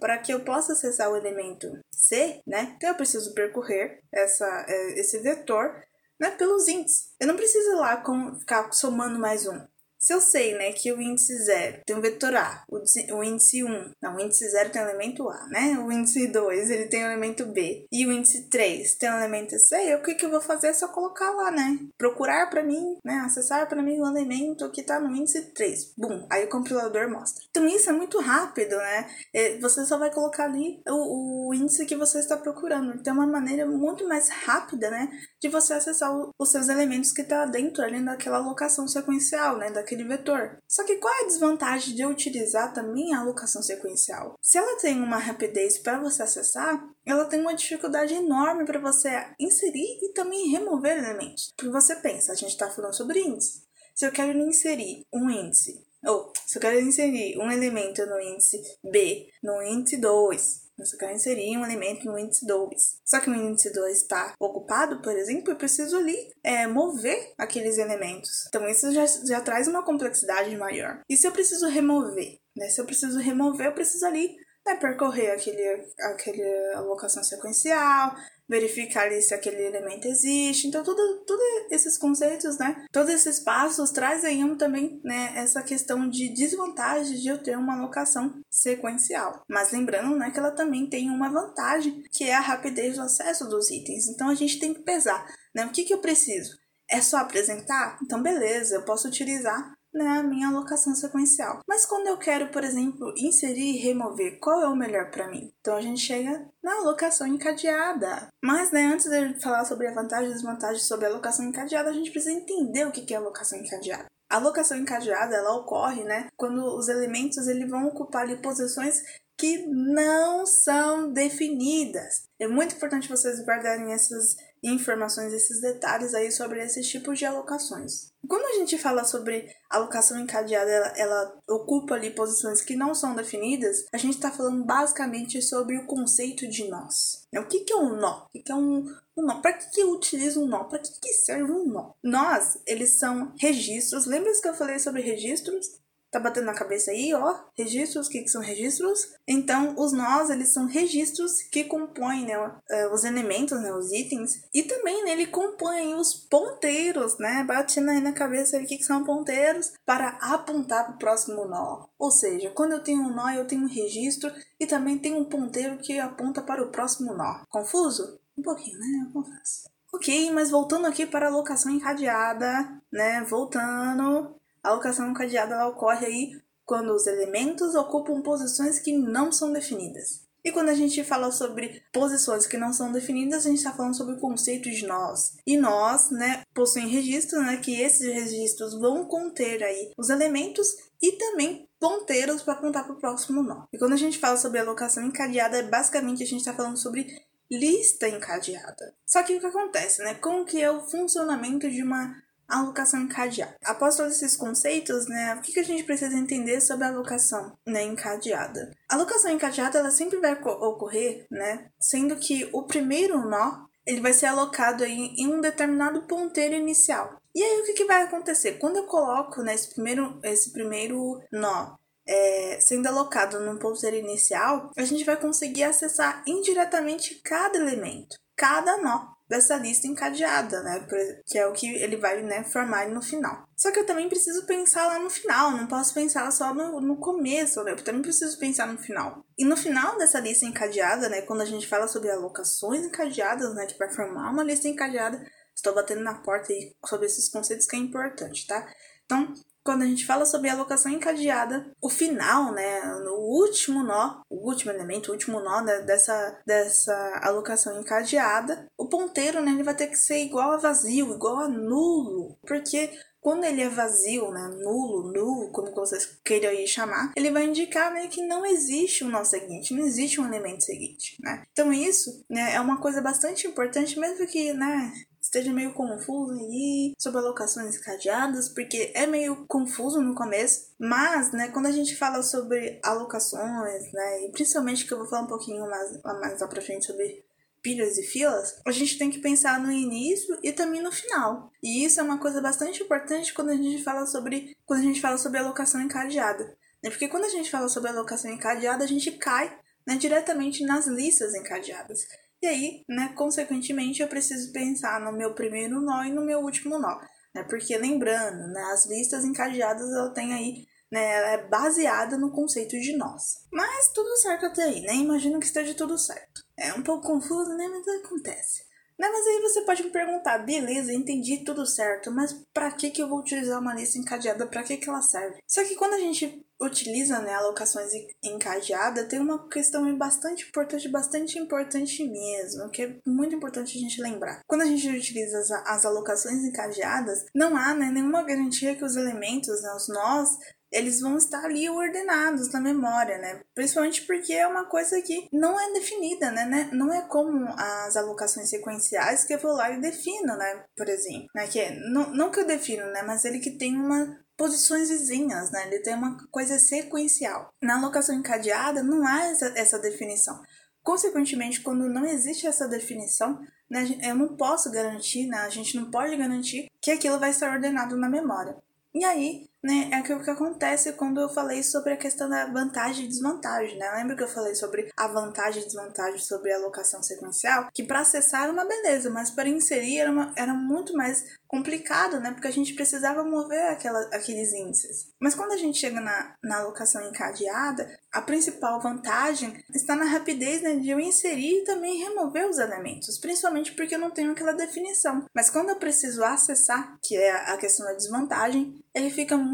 [0.01, 2.75] Para que eu possa acessar o elemento C, né?
[2.77, 5.83] Então eu preciso percorrer essa, é, esse vetor
[6.19, 7.12] né, pelos índices.
[7.21, 9.61] Eu não preciso ir lá com, ficar somando mais um.
[10.03, 13.69] Se eu sei, né, que o índice 0 tem um vetor A, o, índice 1,
[13.69, 15.79] um, não, o índice 0 tem o elemento A, né?
[15.79, 17.87] O índice 2, ele tem o elemento B.
[17.93, 20.73] E o índice 3 tem o elemento C, o que, que eu vou fazer é
[20.73, 21.79] só colocar lá, né?
[21.97, 25.95] Procurar para mim, né, acessar para mim o elemento que tá no índice 3.
[25.97, 27.45] Bum, aí o compilador mostra.
[27.51, 29.09] Então isso é muito rápido, né?
[29.33, 32.93] É, você só vai colocar ali o, o índice que você está procurando.
[32.97, 35.09] Então é uma maneira muito mais rápida, né,
[35.42, 39.70] de você acessar o, os seus elementos que tá dentro ali daquela alocação sequencial, né,
[39.70, 40.59] daquele aquele vetor.
[40.66, 44.35] Só que qual é a desvantagem de utilizar também a alocação sequencial?
[44.40, 49.11] Se ela tem uma rapidez para você acessar, ela tem uma dificuldade enorme para você
[49.38, 51.52] inserir e também remover elementos.
[51.57, 53.62] Porque você pensa, a gente está falando sobre índice.
[53.94, 58.61] Se eu quero inserir um índice, ou se eu quero inserir um elemento no índice
[58.83, 62.71] B, no índice 2, você quer inserir um elemento no índice 2.
[63.05, 67.79] Só que o índice 2 está ocupado, por exemplo, eu preciso ali é, mover aqueles
[67.79, 68.47] elementos.
[68.49, 71.01] Então isso já, já traz uma complexidade maior.
[71.09, 72.39] E se eu preciso remover?
[72.57, 72.69] Né?
[72.69, 74.35] Se eu preciso remover, eu preciso ali
[74.67, 78.15] né, percorrer aquele, aquele alocação sequencial,
[78.53, 80.69] verificar ali se aquele elemento existe.
[80.69, 82.85] Então, tudo, tudo esses conceitos, né?
[82.93, 88.43] Todos esses passos trazem também, né, essa questão de desvantagem de eu ter uma alocação
[88.51, 89.43] sequencial.
[89.49, 93.49] Mas lembrando, né, que ela também tem uma vantagem, que é a rapidez do acesso
[93.49, 94.07] dos itens.
[94.09, 95.65] Então, a gente tem que pesar, né?
[95.65, 96.59] O que, que eu preciso?
[96.91, 97.99] É só apresentar?
[98.03, 101.61] Então, beleza, eu posso utilizar né, a minha alocação sequencial.
[101.68, 105.52] Mas quando eu quero, por exemplo, inserir e remover, qual é o melhor para mim?
[105.61, 108.28] Então a gente chega na alocação encadeada.
[108.42, 111.92] Mas, né, antes de falar sobre a vantagem e desvantagem sobre a alocação encadeada, a
[111.92, 114.07] gente precisa entender o que é alocação encadeada.
[114.31, 119.02] A alocação encadeada, ela ocorre, né, quando os elementos eles vão ocupar ali, posições
[119.38, 122.22] que não são definidas.
[122.40, 128.12] É muito importante vocês guardarem essas informações, esses detalhes aí sobre esses tipos de alocações.
[128.29, 133.16] Quando a gente fala sobre alocação encadeada, ela, ela ocupa ali posições que não são
[133.16, 137.27] definidas, a gente está falando basicamente sobre o conceito de nós.
[137.35, 138.27] O que, que é um nó?
[138.27, 138.85] O que, que é um,
[139.16, 139.40] um nó?
[139.40, 140.64] Para que, que eu utilizo um nó?
[140.64, 141.92] Para que, que serve um nó?
[142.03, 144.07] Nós, eles são registros.
[144.07, 145.82] Lembra que eu falei sobre registros?
[146.12, 149.14] Tá batendo na cabeça aí, ó, registros, o que, que são registros?
[149.27, 152.35] Então, os nós, eles são registros que compõem né,
[152.70, 157.90] é, os elementos, né, os itens, e também né, ele compõe os ponteiros, né, batendo
[157.90, 161.87] aí na cabeça o que, que são ponteiros, para apontar para o próximo nó.
[161.98, 165.25] Ou seja, quando eu tenho um nó, eu tenho um registro e também tenho um
[165.25, 167.42] ponteiro que aponta para o próximo nó.
[167.48, 168.20] Confuso?
[168.37, 169.72] Um pouquinho, né, eu confesso.
[169.94, 176.42] Ok, mas voltando aqui para a locação encadeada, né, voltando, a alocação encadeada ocorre aí
[176.64, 180.22] quando os elementos ocupam posições que não são definidas.
[180.44, 183.96] E quando a gente fala sobre posições que não são definidas, a gente está falando
[183.96, 185.37] sobre o conceito de nós.
[185.46, 191.12] E nós, né, possuem registros, né, que esses registros vão conter aí os elementos e
[191.12, 193.66] também ponteiros para apontar para o próximo nó.
[193.72, 197.07] E quando a gente fala sobre alocação encadeada, basicamente a gente está falando sobre
[197.51, 198.94] lista encadeada.
[199.07, 200.14] Só que o que acontece, né?
[200.14, 202.16] Como que é o funcionamento de uma
[202.59, 203.57] alocação encadeada.
[203.65, 207.57] Após todos esses conceitos, né, o que, que a gente precisa entender sobre a alocação
[207.67, 208.71] né, encadeada?
[208.91, 214.12] A alocação encadeada ela sempre vai ocorrer, né, sendo que o primeiro nó ele vai
[214.12, 217.17] ser alocado aí em um determinado ponteiro inicial.
[217.35, 218.59] E aí o que, que vai acontecer?
[218.59, 224.71] Quando eu coloco né, esse, primeiro, esse primeiro nó é, sendo alocado num ponteiro inicial,
[224.77, 230.87] a gente vai conseguir acessar indiretamente cada elemento, cada nó dessa lista encadeada, né?
[231.27, 233.45] Que é o que ele vai né, formar no final.
[233.57, 236.99] Só que eu também preciso pensar lá no final, não posso pensar só no, no
[236.99, 237.73] começo, né?
[237.73, 239.25] Eu também preciso pensar no final.
[239.38, 241.23] E no final dessa lista encadeada, né?
[241.23, 243.64] Quando a gente fala sobre alocações encadeadas, né?
[243.64, 245.25] Que vai formar uma lista encadeada,
[245.57, 248.71] estou batendo na porta aí sobre esses conceitos que é importante, tá?
[249.07, 249.33] Então,
[249.64, 254.72] quando a gente fala sobre alocação encadeada, o final, né, no último nó, o último
[254.72, 259.96] elemento, o último nó dessa, dessa alocação encadeada, o ponteiro, né, ele vai ter que
[259.96, 262.90] ser igual a vazio, igual a nulo, porque
[263.22, 268.09] quando ele é vazio, né, nulo, nulo, como vocês queiram chamar, ele vai indicar né,
[268.09, 271.44] que não existe um nó seguinte, não existe um elemento seguinte, né?
[271.53, 274.92] Então isso né, é uma coisa bastante importante, mesmo que né,
[275.23, 281.49] esteja meio confuso aí sobre alocações cadeadas, porque é meio confuso no começo, mas, né,
[281.49, 285.69] quando a gente fala sobre alocações, né, e principalmente que eu vou falar um pouquinho
[285.71, 287.25] mais, mais lá pra frente sobre
[287.63, 291.53] pilhas e filas, a gente tem que pensar no início e também no final.
[291.63, 295.01] E isso é uma coisa bastante importante quando a gente fala sobre quando a gente
[295.01, 296.57] fala sobre alocação encadeada.
[296.83, 296.91] Né?
[296.91, 299.57] Porque quando a gente fala sobre alocação encadeada, a gente cai
[299.87, 302.01] né, diretamente nas listas encadeadas.
[302.42, 306.78] E aí, né, consequentemente, eu preciso pensar no meu primeiro nó e no meu último
[306.78, 307.00] nó.
[307.33, 307.44] Né?
[307.48, 312.78] Porque lembrando, né, as listas encadeadas eu tenho aí né, ela é baseada no conceito
[312.78, 313.46] de nós.
[313.50, 314.94] Mas tudo certo até aí, né?
[314.96, 316.44] Imagino que esteja tudo certo.
[316.55, 317.66] É um pouco confuso, né?
[317.66, 318.62] Mas acontece.
[318.98, 323.02] Né, mas aí você pode me perguntar, beleza, entendi tudo certo, mas para que que
[323.02, 324.46] eu vou utilizar uma lista encadeada?
[324.46, 325.38] Para que que ela serve?
[325.46, 327.90] Só que quando a gente utiliza né, alocações
[328.22, 334.00] encadeadas, tem uma questão bastante importante, bastante importante mesmo, que é muito importante a gente
[334.00, 334.40] lembrar.
[334.46, 338.96] Quando a gente utiliza as, as alocações encadeadas, não há né, nenhuma garantia que os
[338.96, 340.31] elementos, né, os nós,
[340.73, 343.41] eles vão estar ali ordenados na memória, né?
[343.55, 346.47] Principalmente porque é uma coisa que não é definida, né?
[346.47, 346.71] né?
[346.73, 350.65] Não é como as alocações sequenciais que eu vou lá e defino, né?
[350.77, 351.47] Por exemplo, né?
[351.47, 353.03] Que é, não, não que eu defino, né?
[353.03, 355.67] Mas ele que tem uma posições vizinhas, né?
[355.67, 357.53] Ele tem uma coisa sequencial.
[357.63, 360.43] Na alocação encadeada não há essa, essa definição.
[360.83, 365.91] Consequentemente, quando não existe essa definição, né, eu não posso garantir, né, a gente não
[365.91, 368.57] pode garantir que aquilo vai ser ordenado na memória.
[368.93, 373.05] E aí, né, é aquilo que acontece quando eu falei sobre a questão da vantagem
[373.05, 373.88] e desvantagem, né?
[373.92, 377.68] Lembra que eu falei sobre a vantagem e desvantagem sobre a alocação sequencial?
[377.72, 382.18] Que para acessar era uma beleza, mas para inserir era, uma, era muito mais complicado,
[382.18, 382.33] né?
[382.33, 385.12] Porque a gente precisava mover aquela, aqueles índices.
[385.20, 390.62] Mas quando a gente chega na, na alocação encadeada, a principal vantagem está na rapidez
[390.62, 394.53] né, de eu inserir e também remover os elementos, principalmente porque eu não tenho aquela
[394.53, 395.25] definição.
[395.35, 399.52] Mas quando eu preciso acessar, que é a questão da desvantagem, ele fica muito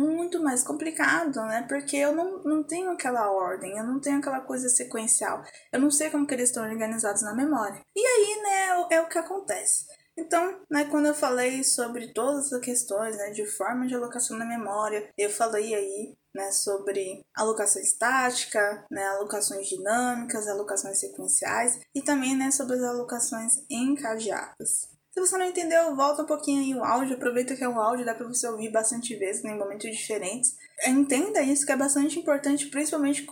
[0.48, 1.66] mais complicado, né?
[1.68, 5.90] Porque eu não, não tenho aquela ordem, eu não tenho aquela coisa sequencial, eu não
[5.90, 7.80] sei como que eles estão organizados na memória.
[7.94, 9.84] E aí, né, é o que acontece.
[10.16, 14.44] Então, né, quando eu falei sobre todas as questões né, de forma de alocação na
[14.44, 22.36] memória, eu falei aí né, sobre alocação estática, né, alocações dinâmicas, alocações sequenciais e também
[22.36, 24.97] né, sobre as alocações encadeadas.
[25.12, 28.04] Se você não entendeu, volta um pouquinho aí o áudio, aproveita que é um áudio,
[28.04, 30.54] dá para você ouvir bastante vezes né, em momentos diferentes.
[30.86, 33.26] Entenda isso que é bastante importante, principalmente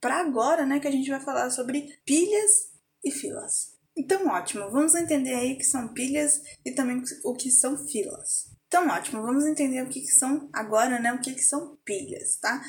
[0.00, 2.70] para agora, né, que a gente vai falar sobre pilhas
[3.04, 3.78] e filas.
[3.96, 8.50] Então, ótimo, vamos entender aí o que são pilhas e também o que são filas.
[8.66, 11.12] Então, ótimo, vamos entender o que, que são agora, né?
[11.12, 12.62] O que, que são pilhas, tá?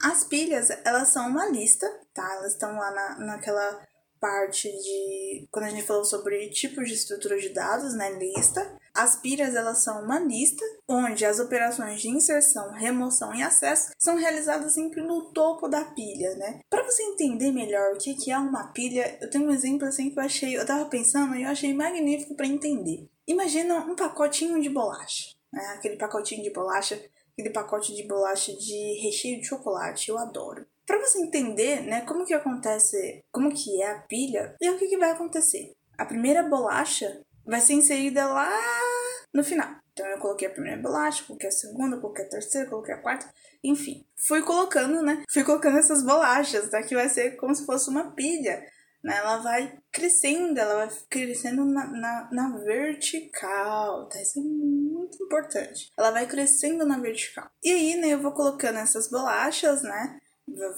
[0.00, 2.34] As pilhas, elas são uma lista, tá?
[2.34, 3.82] Elas estão lá na, naquela
[4.26, 8.76] parte de quando a gente falou sobre tipos de estrutura de dados, né, lista.
[8.92, 14.16] As pilhas elas são uma lista onde as operações de inserção, remoção e acesso são
[14.16, 16.60] realizadas sempre no topo da pilha, né?
[16.68, 20.18] Para você entender melhor o que é uma pilha, eu tenho um exemplo assim que
[20.18, 23.06] eu achei, eu tava pensando e eu achei magnífico para entender.
[23.28, 25.62] Imagina um pacotinho de bolacha, né?
[25.76, 27.00] Aquele pacotinho de bolacha,
[27.32, 30.66] aquele pacote de bolacha de recheio de chocolate, eu adoro.
[30.86, 34.86] Para você entender, né, como que acontece, como que é a pilha e o que,
[34.86, 35.72] que vai acontecer.
[35.98, 38.50] A primeira bolacha vai ser inserida lá
[39.34, 39.68] no final.
[39.92, 43.32] Então eu coloquei a primeira bolacha, coloquei a segunda, coloquei a terceira, coloquei a quarta,
[43.64, 44.04] enfim.
[44.28, 45.22] Fui colocando, né?
[45.32, 46.82] Fui colocando essas bolachas, tá?
[46.82, 48.62] Que vai ser como se fosse uma pilha.
[49.02, 49.16] Né?
[49.16, 54.20] Ela vai crescendo, ela vai crescendo na, na, na vertical, tá?
[54.20, 55.90] Isso é muito importante.
[55.96, 57.48] Ela vai crescendo na vertical.
[57.62, 60.18] E aí, né, eu vou colocando essas bolachas, né?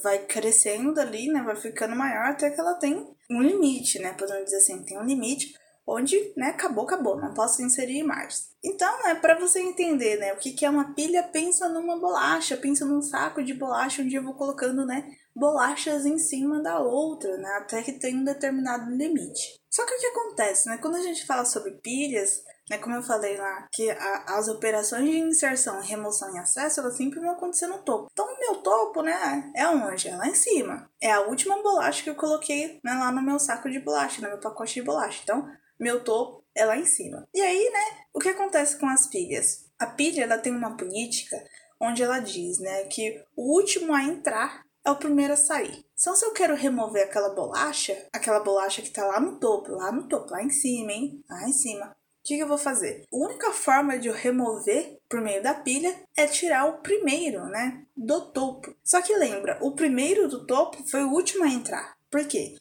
[0.01, 1.41] Vai crescendo ali, né?
[1.43, 4.13] Vai ficando maior até que ela tem um limite, né?
[4.13, 5.53] Podemos dizer assim, tem um limite
[5.89, 8.49] onde, né, acabou, acabou, não posso inserir mais.
[8.63, 12.55] Então, né, para você entender, né, o que, que é uma pilha, pensa numa bolacha,
[12.55, 17.35] pensa num saco de bolacha onde eu vou colocando, né, bolachas em cima da outra,
[17.37, 19.59] né, até que tem um determinado limite.
[19.67, 23.01] Só que o que acontece, né, quando a gente fala sobre pilhas, né, como eu
[23.01, 27.67] falei lá, que a, as operações de inserção, remoção e acesso, elas sempre vão acontecer
[27.67, 28.07] no topo.
[28.11, 30.07] Então, o meu topo, né, é onde?
[30.07, 30.89] É lá em cima.
[31.01, 34.27] É a última bolacha que eu coloquei né, lá no meu saco de bolacha, no
[34.27, 35.21] meu pacote de bolacha.
[35.23, 35.47] Então,
[35.79, 37.27] meu topo é lá em cima.
[37.33, 39.69] E aí, né, o que acontece com as pilhas?
[39.79, 41.37] A pilha, ela tem uma política
[41.81, 45.85] onde ela diz, né, que o último a entrar é o primeiro a sair.
[45.99, 49.91] Então, se eu quero remover aquela bolacha, aquela bolacha que tá lá no topo, lá
[49.91, 51.23] no topo, lá em cima, hein?
[51.29, 51.95] Lá em cima.
[52.29, 53.07] Que, que eu vou fazer?
[53.11, 57.83] A única forma de eu remover por meio da pilha é tirar o primeiro, né?
[57.97, 58.75] Do topo.
[58.83, 61.97] Só que lembra, o primeiro do topo foi o último a entrar.
[62.07, 62.55] Por quê?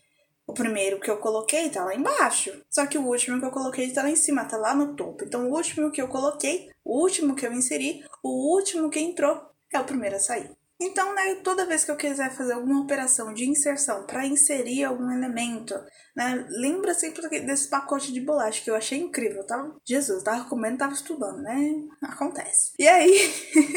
[0.47, 2.65] O primeiro que eu coloquei tá lá embaixo.
[2.71, 5.23] Só que o último que eu coloquei tá lá em cima, tá lá no topo.
[5.23, 9.39] Então o último que eu coloquei, o último que eu inseri, o último que entrou
[9.71, 10.51] é o primeiro a sair.
[10.81, 15.11] Então, né, toda vez que eu quiser fazer alguma operação de inserção para inserir algum
[15.11, 15.75] elemento,
[16.15, 19.45] né, lembra sempre desse pacote de bolacha que eu achei incrível.
[19.45, 21.75] Tava, Jesus, tava comendo, tava estudando, né?
[22.03, 22.73] Acontece.
[22.79, 23.33] E aí,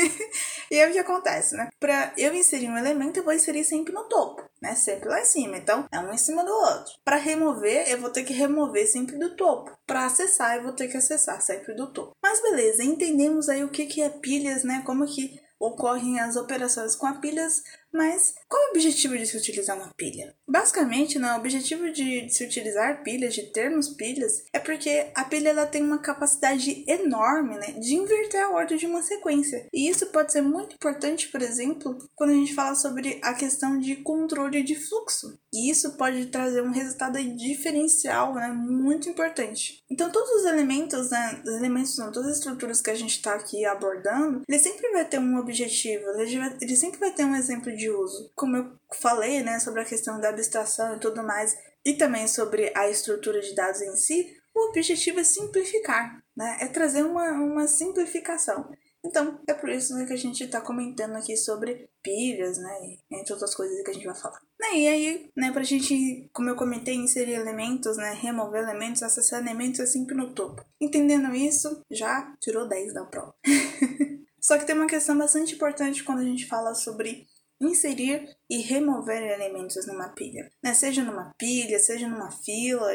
[0.70, 1.70] e aí o que acontece, né?
[1.80, 4.76] Para eu inserir um elemento, eu vou inserir sempre no topo, né?
[4.76, 5.58] Sempre lá em cima.
[5.58, 6.94] Então, é um em cima do outro.
[7.04, 9.72] Para remover, eu vou ter que remover sempre do topo.
[9.88, 12.12] Para acessar, eu vou ter que acessar sempre do topo.
[12.22, 14.84] Mas beleza, entendemos aí o que que é pilhas, né?
[14.86, 19.76] Como que ocorrem as operações com a pilhas mas qual o objetivo de se utilizar
[19.78, 20.36] uma pilha?
[20.48, 25.50] Basicamente, né, o objetivo de se utilizar pilhas, de termos pilhas, é porque a pilha
[25.50, 29.68] ela tem uma capacidade enorme né, de inverter a ordem de uma sequência.
[29.74, 33.78] E isso pode ser muito importante, por exemplo, quando a gente fala sobre a questão
[33.80, 35.38] de controle de fluxo.
[35.54, 39.84] E isso pode trazer um resultado diferencial né, muito importante.
[39.90, 43.34] Então, todos os elementos, né, os elementos não, todas as estruturas que a gente está
[43.34, 47.81] aqui abordando, ele sempre vai ter um objetivo, ele sempre vai ter um exemplo de
[47.82, 48.32] de uso.
[48.36, 52.72] Como eu falei, né, sobre a questão da abstração e tudo mais, e também sobre
[52.76, 56.58] a estrutura de dados em si, o objetivo é simplificar, né?
[56.62, 58.70] É trazer uma, uma simplificação.
[59.04, 62.98] Então, é por isso né, que a gente está comentando aqui sobre pilhas, né?
[63.12, 64.40] Entre outras coisas que a gente vai falar.
[64.60, 68.14] Né, e aí, né, pra gente, como eu comentei, inserir elementos, né?
[68.14, 70.64] Remover elementos, acessar elementos é sempre no topo.
[70.80, 73.34] Entendendo isso, já tirou 10 da prova.
[74.40, 77.28] Só que tem uma questão bastante importante quando a gente fala sobre
[77.62, 80.74] inserir e remover elementos numa pilha, né?
[80.74, 82.92] Seja numa pilha, seja numa fila,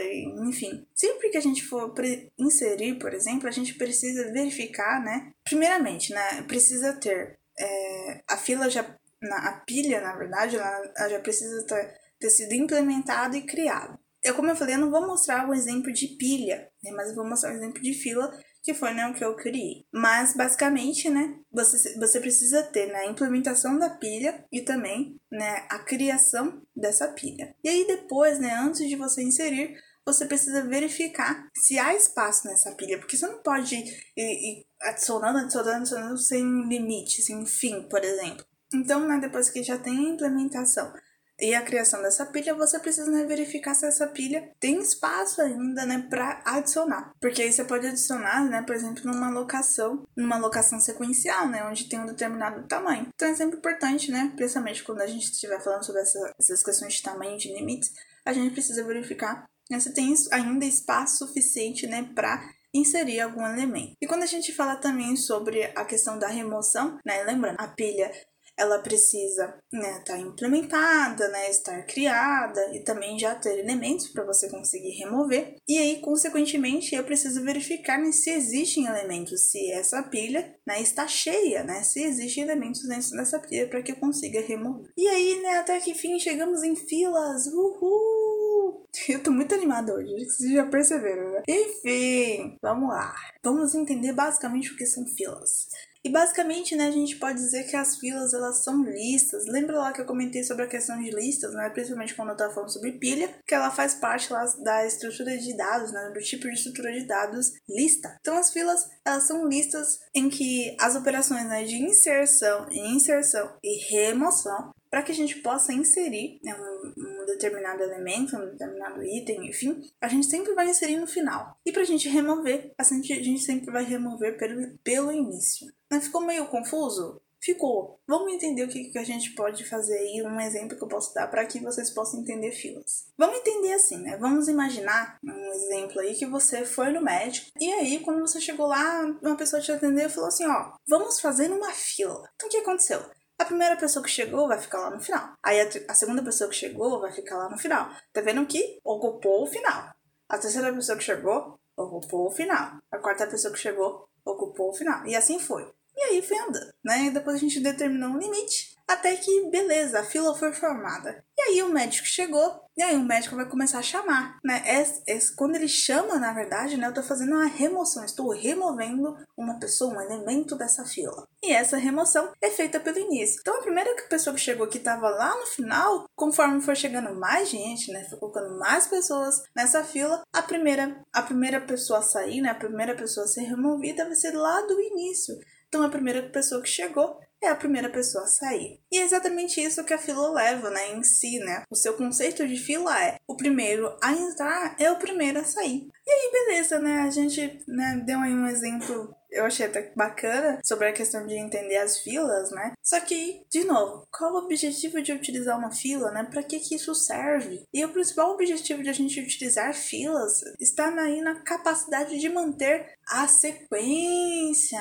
[0.48, 0.85] enfim.
[0.94, 1.94] Sempre que a gente for
[2.38, 5.31] inserir, por exemplo, a gente precisa verificar, né?
[5.44, 6.42] Primeiramente, né?
[6.42, 8.85] Precisa ter é, a fila já,
[9.22, 13.98] na, a pilha, na verdade, ela, ela já precisa ter, ter sido implementada e criada.
[14.24, 16.90] Eu, como eu falei, eu não vou mostrar o exemplo de pilha, né?
[16.90, 18.29] Mas eu vou mostrar o exemplo de fila
[18.66, 19.87] que foi né, o que eu criei.
[19.94, 25.64] Mas basicamente, né, você, você precisa ter né, a implementação da pilha e também né,
[25.70, 27.55] a criação dessa pilha.
[27.62, 32.74] E aí depois, né, antes de você inserir, você precisa verificar se há espaço nessa
[32.74, 33.85] pilha, porque você não pode ir,
[34.16, 38.44] ir adicionando, adicionando, adicionando sem limite, sem fim, por exemplo.
[38.74, 40.92] Então, né, depois que já tem a implementação
[41.38, 45.85] e a criação dessa pilha, você precisa né, verificar se essa pilha tem espaço ainda,
[45.85, 47.12] né, para adicionar.
[47.20, 51.88] Porque aí você pode adicionar, né, por exemplo, numa locação, numa locação sequencial, né, onde
[51.88, 53.09] tem um determinado tamanho.
[53.14, 56.94] Então é sempre importante, né, principalmente quando a gente estiver falando sobre essa, essas questões
[56.94, 57.92] de tamanho, de limites,
[58.25, 63.92] a gente precisa verificar né, se tem ainda espaço suficiente, né, para inserir algum elemento.
[64.01, 68.11] E quando a gente fala também sobre a questão da remoção, né, lembrando, a pilha
[68.59, 74.25] ela precisa estar né, tá implementada, né, estar criada e também já ter elementos para
[74.25, 75.57] você conseguir remover.
[75.69, 81.07] E aí, consequentemente, eu preciso verificar né, se existem elementos, se essa pilha né, está
[81.07, 84.90] cheia, né, se existem elementos dentro dessa pilha para que eu consiga remover.
[84.97, 87.47] E aí, né, até que fim chegamos em filas.
[87.47, 88.87] Uhul!
[89.09, 91.42] Eu tô muito animada hoje, vocês já perceberam, né?
[91.49, 93.14] Enfim, vamos lá.
[93.42, 95.69] Vamos entender basicamente o que são filas.
[96.07, 99.45] E basicamente, né, a gente pode dizer que as filas elas são listas.
[99.49, 102.55] Lembra lá que eu comentei sobre a questão de listas, né, principalmente quando eu estava
[102.55, 106.47] falando sobre pilha, que ela faz parte lá da estrutura de dados, né, do tipo
[106.47, 108.16] de estrutura de dados lista.
[108.21, 113.92] Então as filas elas são listas em que as operações né, de inserção, inserção e
[113.92, 119.46] remoção para que a gente possa inserir né, um, um, determinado elemento, um determinado item,
[119.46, 121.54] enfim, a gente sempre vai inserir no final.
[121.66, 125.70] E para a gente remover, a gente, a gente sempre vai remover pelo, pelo início.
[125.92, 127.20] Mas ficou meio confuso?
[127.42, 128.00] Ficou.
[128.09, 131.12] Vamos entender o que, que a gente pode fazer aí, um exemplo que eu posso
[131.12, 133.04] dar para que vocês possam entender filas.
[133.18, 134.16] Vamos entender assim, né?
[134.16, 138.66] Vamos imaginar um exemplo aí que você foi no médico e aí quando você chegou
[138.66, 142.26] lá, uma pessoa te atendeu e falou assim, ó, vamos fazer uma fila.
[142.35, 143.04] Então o que aconteceu?
[143.38, 145.33] A primeira pessoa que chegou vai ficar lá no final.
[145.42, 147.90] Aí a, a, segunda pessoa que chegou vai ficar lá no final.
[148.12, 149.90] Tá vendo que ocupou o final.
[150.29, 152.79] A terceira pessoa que chegou ocupou o final.
[152.90, 155.07] A quarta pessoa que chegou ocupou o final.
[155.07, 155.70] E assim foi.
[155.96, 157.04] E aí foi andando, né?
[157.04, 158.76] E depois a gente determinou um limite.
[158.87, 161.24] Até que, beleza, a fila foi formada.
[161.37, 164.62] E aí o médico chegou, e aí o médico vai começar a chamar, né?
[164.64, 164.82] É,
[165.12, 166.87] é, quando ele chama, na verdade, né?
[166.87, 171.26] Eu tô fazendo uma remoção, estou removendo uma pessoa, um elemento dessa fila.
[171.42, 173.38] E essa remoção é feita pelo início.
[173.40, 177.48] Então a primeira pessoa que chegou que tava lá no final, conforme for chegando mais
[177.48, 178.04] gente, né?
[178.04, 182.50] Foi colocando mais pessoas nessa fila, a primeira, a primeira pessoa a sair, né?
[182.50, 185.37] A primeira pessoa a ser removida vai ser lá do início.
[185.69, 188.81] Então a primeira pessoa que chegou é a primeira pessoa a sair.
[188.90, 191.62] E é exatamente isso que a fila leva, né, em si, né?
[191.71, 195.88] O seu conceito de fila é o primeiro a entrar é o primeiro a sair.
[196.07, 197.00] E aí, beleza, né?
[197.00, 201.35] A gente né, deu aí um exemplo eu achei até bacana sobre a questão de
[201.35, 202.73] entender as filas, né?
[202.83, 206.25] Só que, de novo, qual o objetivo de utilizar uma fila, né?
[206.25, 207.63] Para que que isso serve?
[207.73, 212.94] E o principal objetivo de a gente utilizar filas está aí na capacidade de manter
[213.09, 214.81] a sequência.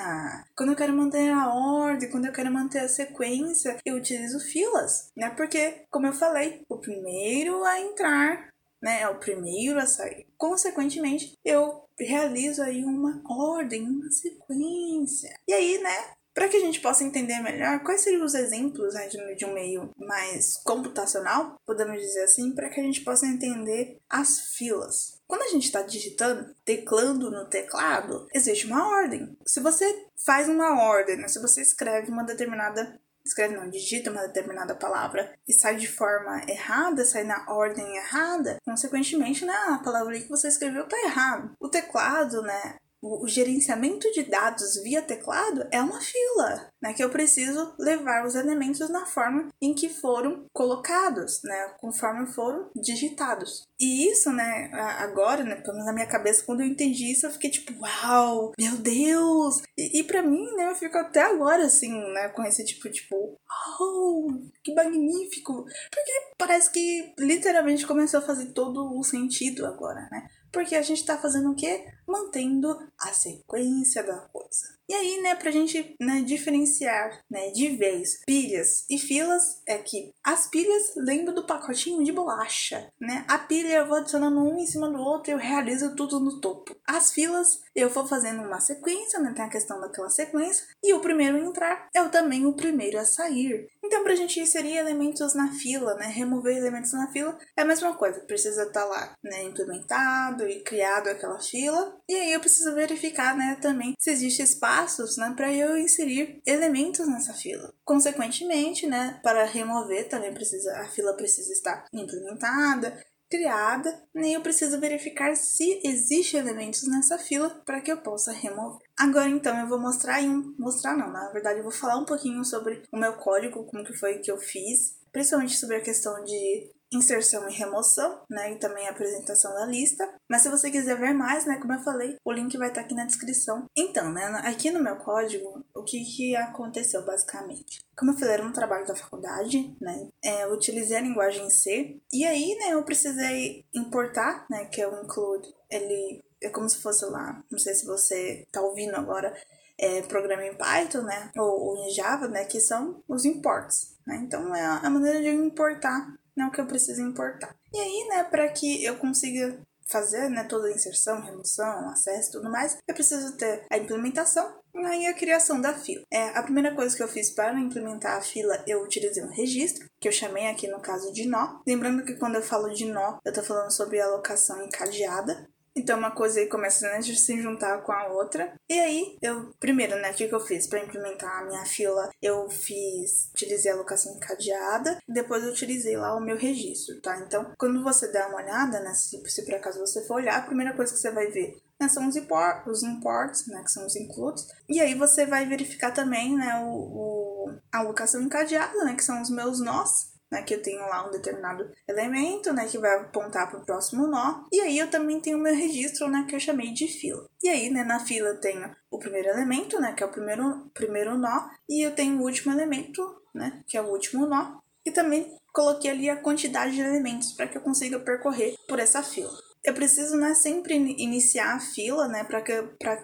[0.56, 5.10] Quando eu quero manter a ordem, quando eu quero manter a sequência, eu utilizo filas,
[5.16, 5.32] né?
[5.32, 8.55] Porque, como eu falei, o primeiro a entrar
[8.86, 10.28] né, é o primeiro a sair.
[10.38, 15.36] Consequentemente, eu realizo aí uma ordem, uma sequência.
[15.48, 19.08] E aí, né, para que a gente possa entender melhor quais seriam os exemplos né,
[19.08, 24.54] de um meio mais computacional, podemos dizer assim, para que a gente possa entender as
[24.56, 25.20] filas.
[25.28, 29.36] Quando a gente está digitando, teclando no teclado, existe uma ordem.
[29.48, 34.28] Se você faz uma ordem, né, se você escreve uma determinada escreve não, digita uma
[34.28, 40.20] determinada palavra e sai de forma errada, sai na ordem errada, consequentemente, né, a palavra
[40.20, 41.52] que você escreveu tá errado.
[41.60, 47.10] O teclado, né, o gerenciamento de dados via teclado é uma fila, né, que eu
[47.10, 53.68] preciso levar os elementos na forma em que foram colocados, né, conforme foram digitados.
[53.80, 57.32] E isso, né, agora, né, pelo menos na minha cabeça, quando eu entendi isso, eu
[57.32, 59.62] fiquei tipo, uau, meu Deus!
[59.78, 63.38] E, e para mim, né, eu fico até agora assim, né, com esse tipo, tipo,
[63.80, 64.28] oh,
[64.64, 65.66] que magnífico!
[65.92, 70.28] Porque parece que literalmente começou a fazer todo o sentido agora, né?
[70.56, 71.84] Porque a gente tá fazendo o quê?
[72.08, 74.76] Mantendo a sequência da coisa.
[74.88, 80.14] E aí, né, pra gente né, diferenciar né, de vez pilhas e filas, é que
[80.24, 83.26] as pilhas lembram do pacotinho de bolacha, né?
[83.28, 86.40] A pilha eu vou adicionando um em cima do outro e eu realizo tudo no
[86.40, 86.76] topo.
[86.88, 89.34] As filas eu vou fazendo uma sequência, né?
[89.36, 90.68] Tem a questão daquela sequência.
[90.84, 93.68] E o primeiro a entrar é também o primeiro a sair.
[93.84, 96.06] Então, pra gente inserir elementos na fila, né?
[96.06, 98.20] Remover elementos na fila é a mesma coisa.
[98.22, 99.44] Precisa estar tá lá, né?
[99.44, 101.95] Implementado e criado aquela fila.
[102.08, 103.58] E aí eu preciso verificar, né?
[103.62, 107.74] Também se existe espaço passos né, para eu inserir elementos nessa fila.
[107.84, 114.80] Consequentemente, né, para remover também precisa a fila precisa estar implementada, criada, e eu preciso
[114.80, 118.86] verificar se existe elementos nessa fila para que eu possa remover.
[118.98, 122.44] Agora então eu vou mostrar em mostrar não, na verdade eu vou falar um pouquinho
[122.44, 126.72] sobre o meu código, como que foi que eu fiz, principalmente sobre a questão de
[126.92, 130.08] inserção e remoção, né, e também a apresentação da lista.
[130.30, 132.96] Mas se você quiser ver mais, né, como eu falei, o link vai estar aqui
[132.96, 133.66] na descrição.
[133.76, 137.80] Então, né, aqui no meu código, o que, que aconteceu basicamente?
[137.98, 142.26] Como eu falei, era um trabalho da faculdade, né, é, utilizei a linguagem C, e
[142.26, 147.06] aí, né, eu precisei importar, né, que é o include, ele é como se fosse
[147.06, 149.36] lá, não sei se você tá ouvindo agora,
[149.78, 154.18] é, programa em Python, né, ou, ou, em Java, né, que são os imports, né,
[154.24, 157.56] então é a maneira de importar não que eu preciso importar.
[157.74, 162.32] E aí, né, para que eu consiga fazer né, toda a inserção, remoção, acesso e
[162.34, 166.04] tudo mais, eu preciso ter a implementação e a criação da fila.
[166.12, 169.88] É, a primeira coisa que eu fiz para implementar a fila, eu utilizei um registro,
[170.00, 171.60] que eu chamei aqui no caso de nó.
[171.66, 175.48] Lembrando que quando eu falo de nó, eu estou falando sobre alocação encadeada.
[175.76, 178.54] Então uma coisa aí começa né, a se juntar com a outra.
[178.70, 182.10] E aí, eu primeiro, né, o que, que eu fiz para implementar a minha fila?
[182.22, 187.20] Eu fiz, utilizei a locação encadeada, depois eu utilizei lá o meu registro, tá?
[187.20, 190.46] Então, quando você der uma olhada, né, se, se por acaso você for olhar, a
[190.46, 193.86] primeira coisa que você vai ver né, são os, import, os imports, né, que são
[193.86, 194.48] os includes.
[194.70, 199.22] E aí você vai verificar também, né, o, o a locação encadeada, né, que são
[199.22, 203.50] os meus nós né, que eu tenho lá um determinado elemento, né, que vai apontar
[203.50, 204.44] para o próximo nó.
[204.52, 207.28] E aí eu também tenho o meu registro, né, que eu chamei de fila.
[207.42, 210.70] E aí, né, na fila eu tenho o primeiro elemento, né, que é o primeiro,
[210.74, 213.02] primeiro nó, e eu tenho o último elemento,
[213.34, 214.60] né, que é o último nó.
[214.86, 219.02] E também coloquei ali a quantidade de elementos para que eu consiga percorrer por essa
[219.02, 219.34] fila.
[219.64, 222.44] Eu preciso, né, sempre iniciar a fila, né, para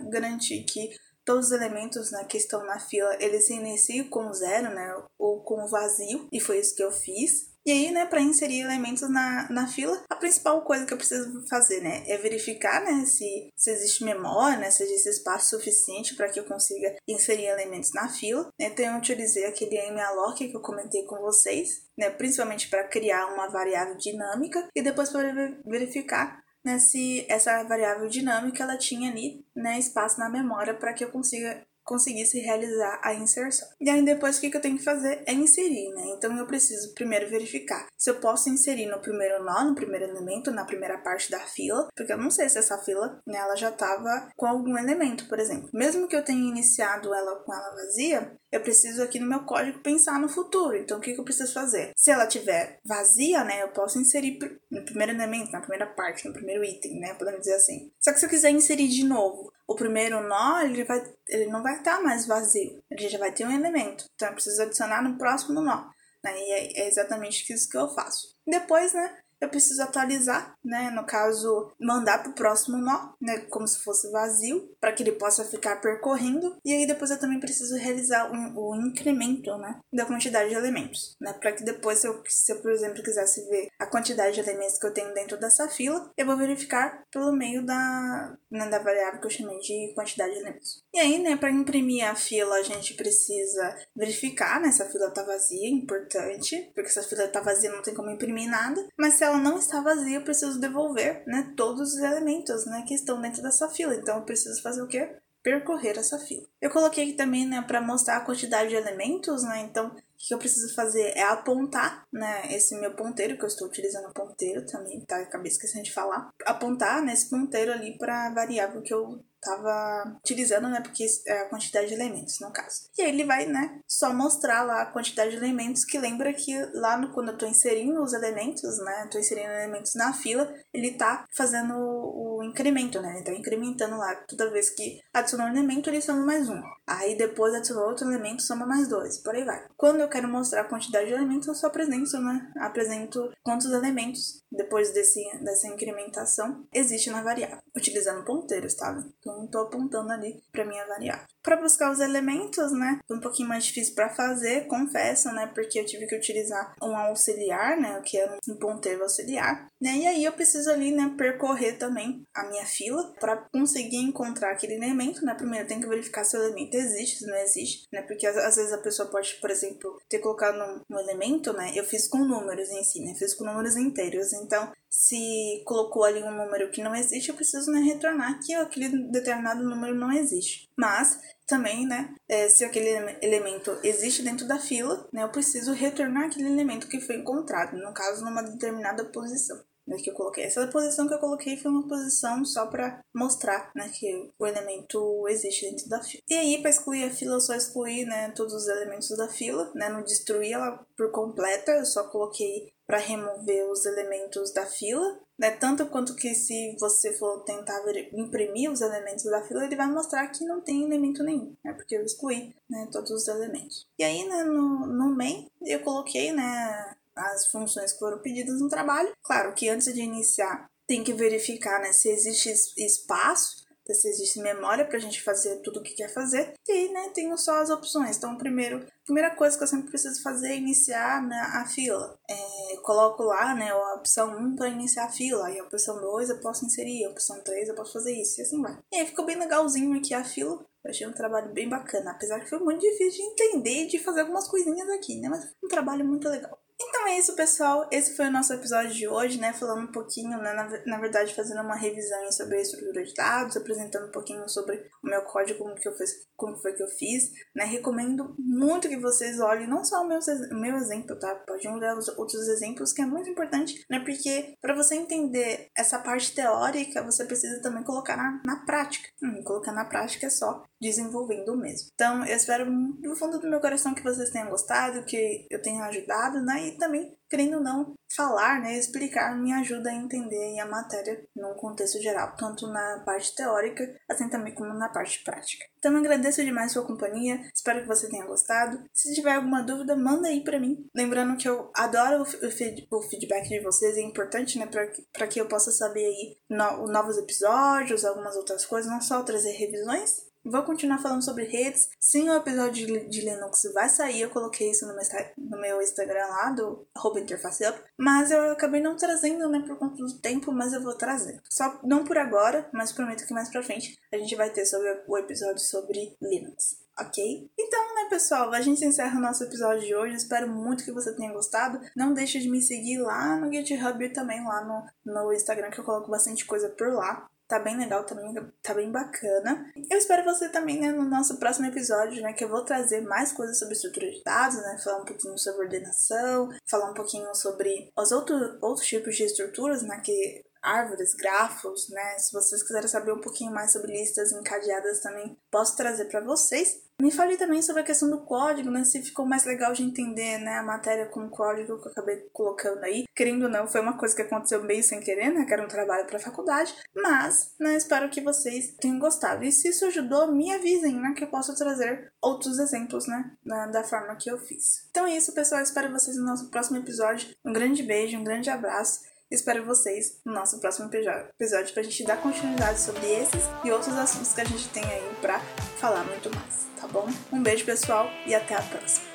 [0.10, 0.92] garantir que
[1.26, 5.44] todos os elementos né, que estão na fila, eles se iniciam com zero, né, ou
[5.44, 7.52] com vazio, e foi isso que eu fiz.
[7.64, 11.46] E aí, né, para inserir elementos na, na fila, a principal coisa que eu preciso
[11.48, 16.28] fazer, né, é verificar, né, se, se existe memória, né, se existe espaço suficiente para
[16.28, 18.50] que eu consiga inserir elementos na fila.
[18.60, 23.48] Então, eu utilizei aquele malloc que eu comentei com vocês, né, principalmente para criar uma
[23.48, 25.32] variável dinâmica e depois para
[25.64, 31.04] verificar né, se essa variável dinâmica ela tinha ali né, espaço na memória para que
[31.04, 33.68] eu consiga conseguisse realizar a inserção.
[33.80, 36.04] E aí depois o que, eu tenho que fazer é inserir, né?
[36.16, 40.52] Então eu preciso primeiro verificar se eu posso inserir no primeiro nó, no primeiro elemento,
[40.52, 43.70] na primeira parte da fila, porque eu não sei se essa fila, né, ela já
[43.70, 45.70] estava com algum elemento, por exemplo.
[45.74, 49.80] Mesmo que eu tenha iniciado ela com ela vazia, eu preciso aqui no meu código
[49.80, 50.76] pensar no futuro.
[50.76, 51.92] Então, o que, eu preciso fazer?
[51.96, 56.34] Se ela tiver vazia, né, eu posso inserir no primeiro elemento, na primeira parte, no
[56.34, 57.92] primeiro item, né, podemos dizer assim.
[58.00, 61.64] Só que se eu quiser inserir de novo o primeiro nó, ele, vai, ele não
[61.64, 62.84] vai estar mais vazio.
[62.90, 64.06] Ele já vai ter um elemento.
[64.14, 65.90] Então, eu preciso adicionar no próximo nó.
[66.24, 66.38] Né?
[66.38, 68.36] E é exatamente isso que eu faço.
[68.46, 70.92] Depois, né, eu preciso atualizar, né?
[70.92, 73.40] No caso, mandar para o próximo nó, né?
[73.50, 76.56] Como se fosse vazio, para que ele possa ficar percorrendo.
[76.64, 79.80] E aí depois eu também preciso realizar um, o incremento, né?
[79.92, 81.34] Da quantidade de elementos, né?
[81.34, 84.78] Para que depois, se eu, se eu, por exemplo, quisesse ver a quantidade de elementos
[84.78, 89.20] que eu tenho dentro dessa fila, eu vou verificar pelo meio da, né, da variável
[89.20, 90.84] que eu chamei de quantidade de elementos.
[90.94, 95.10] E aí, né, para imprimir a fila, a gente precisa verificar, né, se a fila
[95.10, 98.86] tá vazia, importante, porque se a fila tá vazia não tem como imprimir nada.
[98.98, 102.94] Mas se ela não está vazia, eu preciso devolver, né, todos os elementos, né, que
[102.94, 103.96] estão dentro dessa fila.
[103.96, 105.18] Então eu preciso fazer o quê?
[105.42, 106.46] Percorrer essa fila.
[106.62, 110.34] Eu coloquei aqui também, né, para mostrar a quantidade de elementos, né, então o que
[110.34, 115.04] eu preciso fazer é apontar, né, esse meu ponteiro, que eu estou utilizando ponteiro também,
[115.06, 115.18] tá?
[115.18, 116.30] Acabei esquecendo de falar.
[116.46, 120.82] Apontar nesse ponteiro ali para a variável que eu tava utilizando, né?
[120.82, 122.90] Porque é a quantidade de elementos, no caso.
[122.98, 126.54] E aí ele vai, né, só mostrar lá a quantidade de elementos, que lembra que
[126.74, 129.08] lá no, quando eu tô inserindo os elementos, né?
[129.12, 133.16] Tô inserindo elementos na fila, ele tá fazendo o, incremento, né?
[133.16, 134.16] Ele tá incrementando lá.
[134.28, 136.62] Toda vez que adicionou um elemento, ele soma mais um.
[136.88, 139.20] Aí depois adicionou outro elemento, soma mais dois.
[139.20, 139.66] Por aí vai.
[139.78, 142.52] Quando eu quero mostrar a quantidade de elementos, eu só apresento, né?
[142.58, 148.92] Apresento quantos elementos depois desse, dessa incrementação existe na variável, utilizando ponteiros, tá?
[149.20, 151.26] Então, então estou apontando ali para minha variável.
[151.42, 155.80] Para buscar os elementos, né, foi um pouquinho mais difícil para fazer, confesso, né, porque
[155.80, 160.24] eu tive que utilizar um auxiliar, né, que era um ponteiro auxiliar, né, e aí
[160.24, 165.34] eu preciso ali, né, percorrer também a minha fila para conseguir encontrar aquele elemento, né,
[165.34, 168.38] primeiro eu tenho que verificar se o elemento existe, se não existe, né, porque às,
[168.38, 172.08] às vezes a pessoa pode, por exemplo, ter colocado um, um elemento, né, eu fiz
[172.08, 176.70] com números em si, né, fiz com números inteiros, então se colocou ali um número
[176.70, 180.70] que não existe, eu preciso né, retornar que aquele determinado número não existe.
[180.78, 181.18] Mas
[181.48, 182.90] também, né, é, se aquele
[183.22, 187.94] elemento existe dentro da fila, né, eu preciso retornar aquele elemento que foi encontrado, no
[187.94, 189.64] caso, numa determinada posição.
[189.92, 190.46] Né, que eu coloquei.
[190.46, 195.28] Essa posição que eu coloquei foi uma posição só para mostrar né, que o elemento
[195.28, 196.24] existe dentro da fila.
[196.30, 199.70] E aí, para excluir a fila, eu só excluí né, todos os elementos da fila,
[199.76, 205.18] né, não destruí ela por completa, eu só coloquei para remover os elementos da fila,
[205.40, 205.52] né?
[205.52, 207.82] Tanto quanto que se você for tentar
[208.12, 211.72] imprimir os elementos da fila, ele vai mostrar que não tem elemento nenhum, né?
[211.72, 213.88] Porque eu excluí, né, todos os elementos.
[213.98, 218.70] E aí, né, no, no main, eu coloquei, né, as funções que foram pedidas no
[218.70, 219.12] trabalho.
[219.24, 223.62] Claro que antes de iniciar, tem que verificar, né, se existe espaço
[223.94, 226.54] se existe memória para a gente fazer tudo o que quer fazer.
[226.68, 228.18] E né, tenho só as opções.
[228.18, 232.18] Então, primeiro, primeira coisa que eu sempre preciso fazer é iniciar né, a fila.
[232.30, 235.48] É, coloco lá, né, a opção 1 para iniciar a fila.
[235.48, 238.44] Aí a opção 2 eu posso inserir, a opção 3 eu posso fazer isso, e
[238.44, 238.78] assim vai.
[238.92, 240.66] E aí ficou bem legalzinho aqui a fila.
[240.84, 244.00] Eu achei um trabalho bem bacana, apesar que foi muito difícil de entender e de
[244.00, 245.30] fazer algumas coisinhas aqui, né?
[245.30, 246.58] Mas um trabalho muito legal.
[246.80, 247.88] Então é isso, pessoal.
[247.92, 249.54] Esse foi o nosso episódio de hoje, né?
[249.54, 250.54] Falando um pouquinho, né?
[250.54, 254.78] Na, na verdade, fazendo uma revisão sobre a estrutura de dados, apresentando um pouquinho sobre
[255.04, 257.66] o meu código, como, que eu fiz, como foi que eu fiz, né?
[257.66, 260.20] Recomendo muito que vocês olhem não só o meu,
[260.52, 261.36] o meu exemplo, tá?
[261.48, 264.00] Pode olhar os outros exemplos, que é muito importante, né?
[264.00, 269.10] Porque para você entender essa parte teórica, você precisa também colocar na, na prática.
[269.24, 271.90] Hum, colocar na prática é só desenvolvendo mesmo.
[271.94, 275.86] Então, eu espero do fundo do meu coração que vocês tenham gostado, que eu tenha
[275.86, 276.68] ajudado, né?
[276.68, 281.54] E também, querendo ou não, falar, né, explicar me ajuda a entender a matéria num
[281.54, 285.64] contexto geral, tanto na parte teórica, assim também como na parte prática.
[285.78, 288.84] Então, eu agradeço demais sua companhia, espero que você tenha gostado.
[288.94, 290.86] Se tiver alguma dúvida, manda aí para mim.
[290.96, 294.68] Lembrando que eu adoro o, feedback de vocês, é importante, né,
[295.14, 299.52] para que eu possa saber aí no, novos episódios, algumas outras coisas, não só trazer
[299.52, 301.90] revisões, Vou continuar falando sobre redes.
[302.00, 304.22] Sim, o episódio de Linux vai sair.
[304.22, 305.04] Eu coloquei isso no meu,
[305.38, 306.88] no meu Instagram lá, do
[307.18, 307.80] InterfaceUp.
[307.98, 311.42] Mas eu acabei não trazendo, né, por conta do tempo, mas eu vou trazer.
[311.52, 315.04] Só não por agora, mas prometo que mais pra frente a gente vai ter sobre
[315.08, 317.50] o episódio sobre Linux ok?
[317.58, 320.16] Então, né, pessoal, a gente encerra o nosso episódio de hoje.
[320.16, 321.80] Espero muito que você tenha gostado.
[321.96, 325.80] Não deixe de me seguir lá no GitHub e também lá no, no Instagram, que
[325.80, 327.28] eu coloco bastante coisa por lá.
[327.52, 328.34] Tá bem legal, bem,
[328.64, 329.70] tá bem bacana.
[329.90, 333.34] Eu espero você também, né, no nosso próximo episódio, né, que eu vou trazer mais
[333.34, 337.92] coisas sobre estrutura de dados, né, falar um pouquinho sobre ordenação, falar um pouquinho sobre
[337.94, 342.18] os outros outros tipos de estruturas, né, que árvores, grafos, né?
[342.18, 346.80] Se vocês quiserem saber um pouquinho mais sobre listas encadeadas também, posso trazer para vocês.
[347.02, 348.84] Me fale também sobre a questão do código, né?
[348.84, 352.18] Se ficou mais legal de entender, né, a matéria com o código que eu acabei
[352.32, 353.06] colocando aí.
[353.16, 355.44] Querendo ou não, foi uma coisa que aconteceu meio sem querer, né?
[355.46, 356.76] Que era um trabalho para faculdade.
[356.96, 359.44] Mas, né, espero que vocês tenham gostado.
[359.44, 361.16] E se isso ajudou, me avisem, né?
[361.18, 363.32] Que eu posso trazer outros exemplos, né?
[363.44, 364.88] Da, da forma que eu fiz.
[364.92, 365.62] Então é isso, pessoal.
[365.62, 367.36] Espero vocês no nosso próximo episódio.
[367.44, 369.00] Um grande beijo, um grande abraço.
[369.32, 374.34] Espero vocês no nosso próximo episódio pra gente dar continuidade sobre esses e outros assuntos
[374.34, 375.40] que a gente tem aí pra
[375.80, 377.08] falar muito mais, tá bom?
[377.32, 379.11] Um beijo, pessoal, e até a próxima.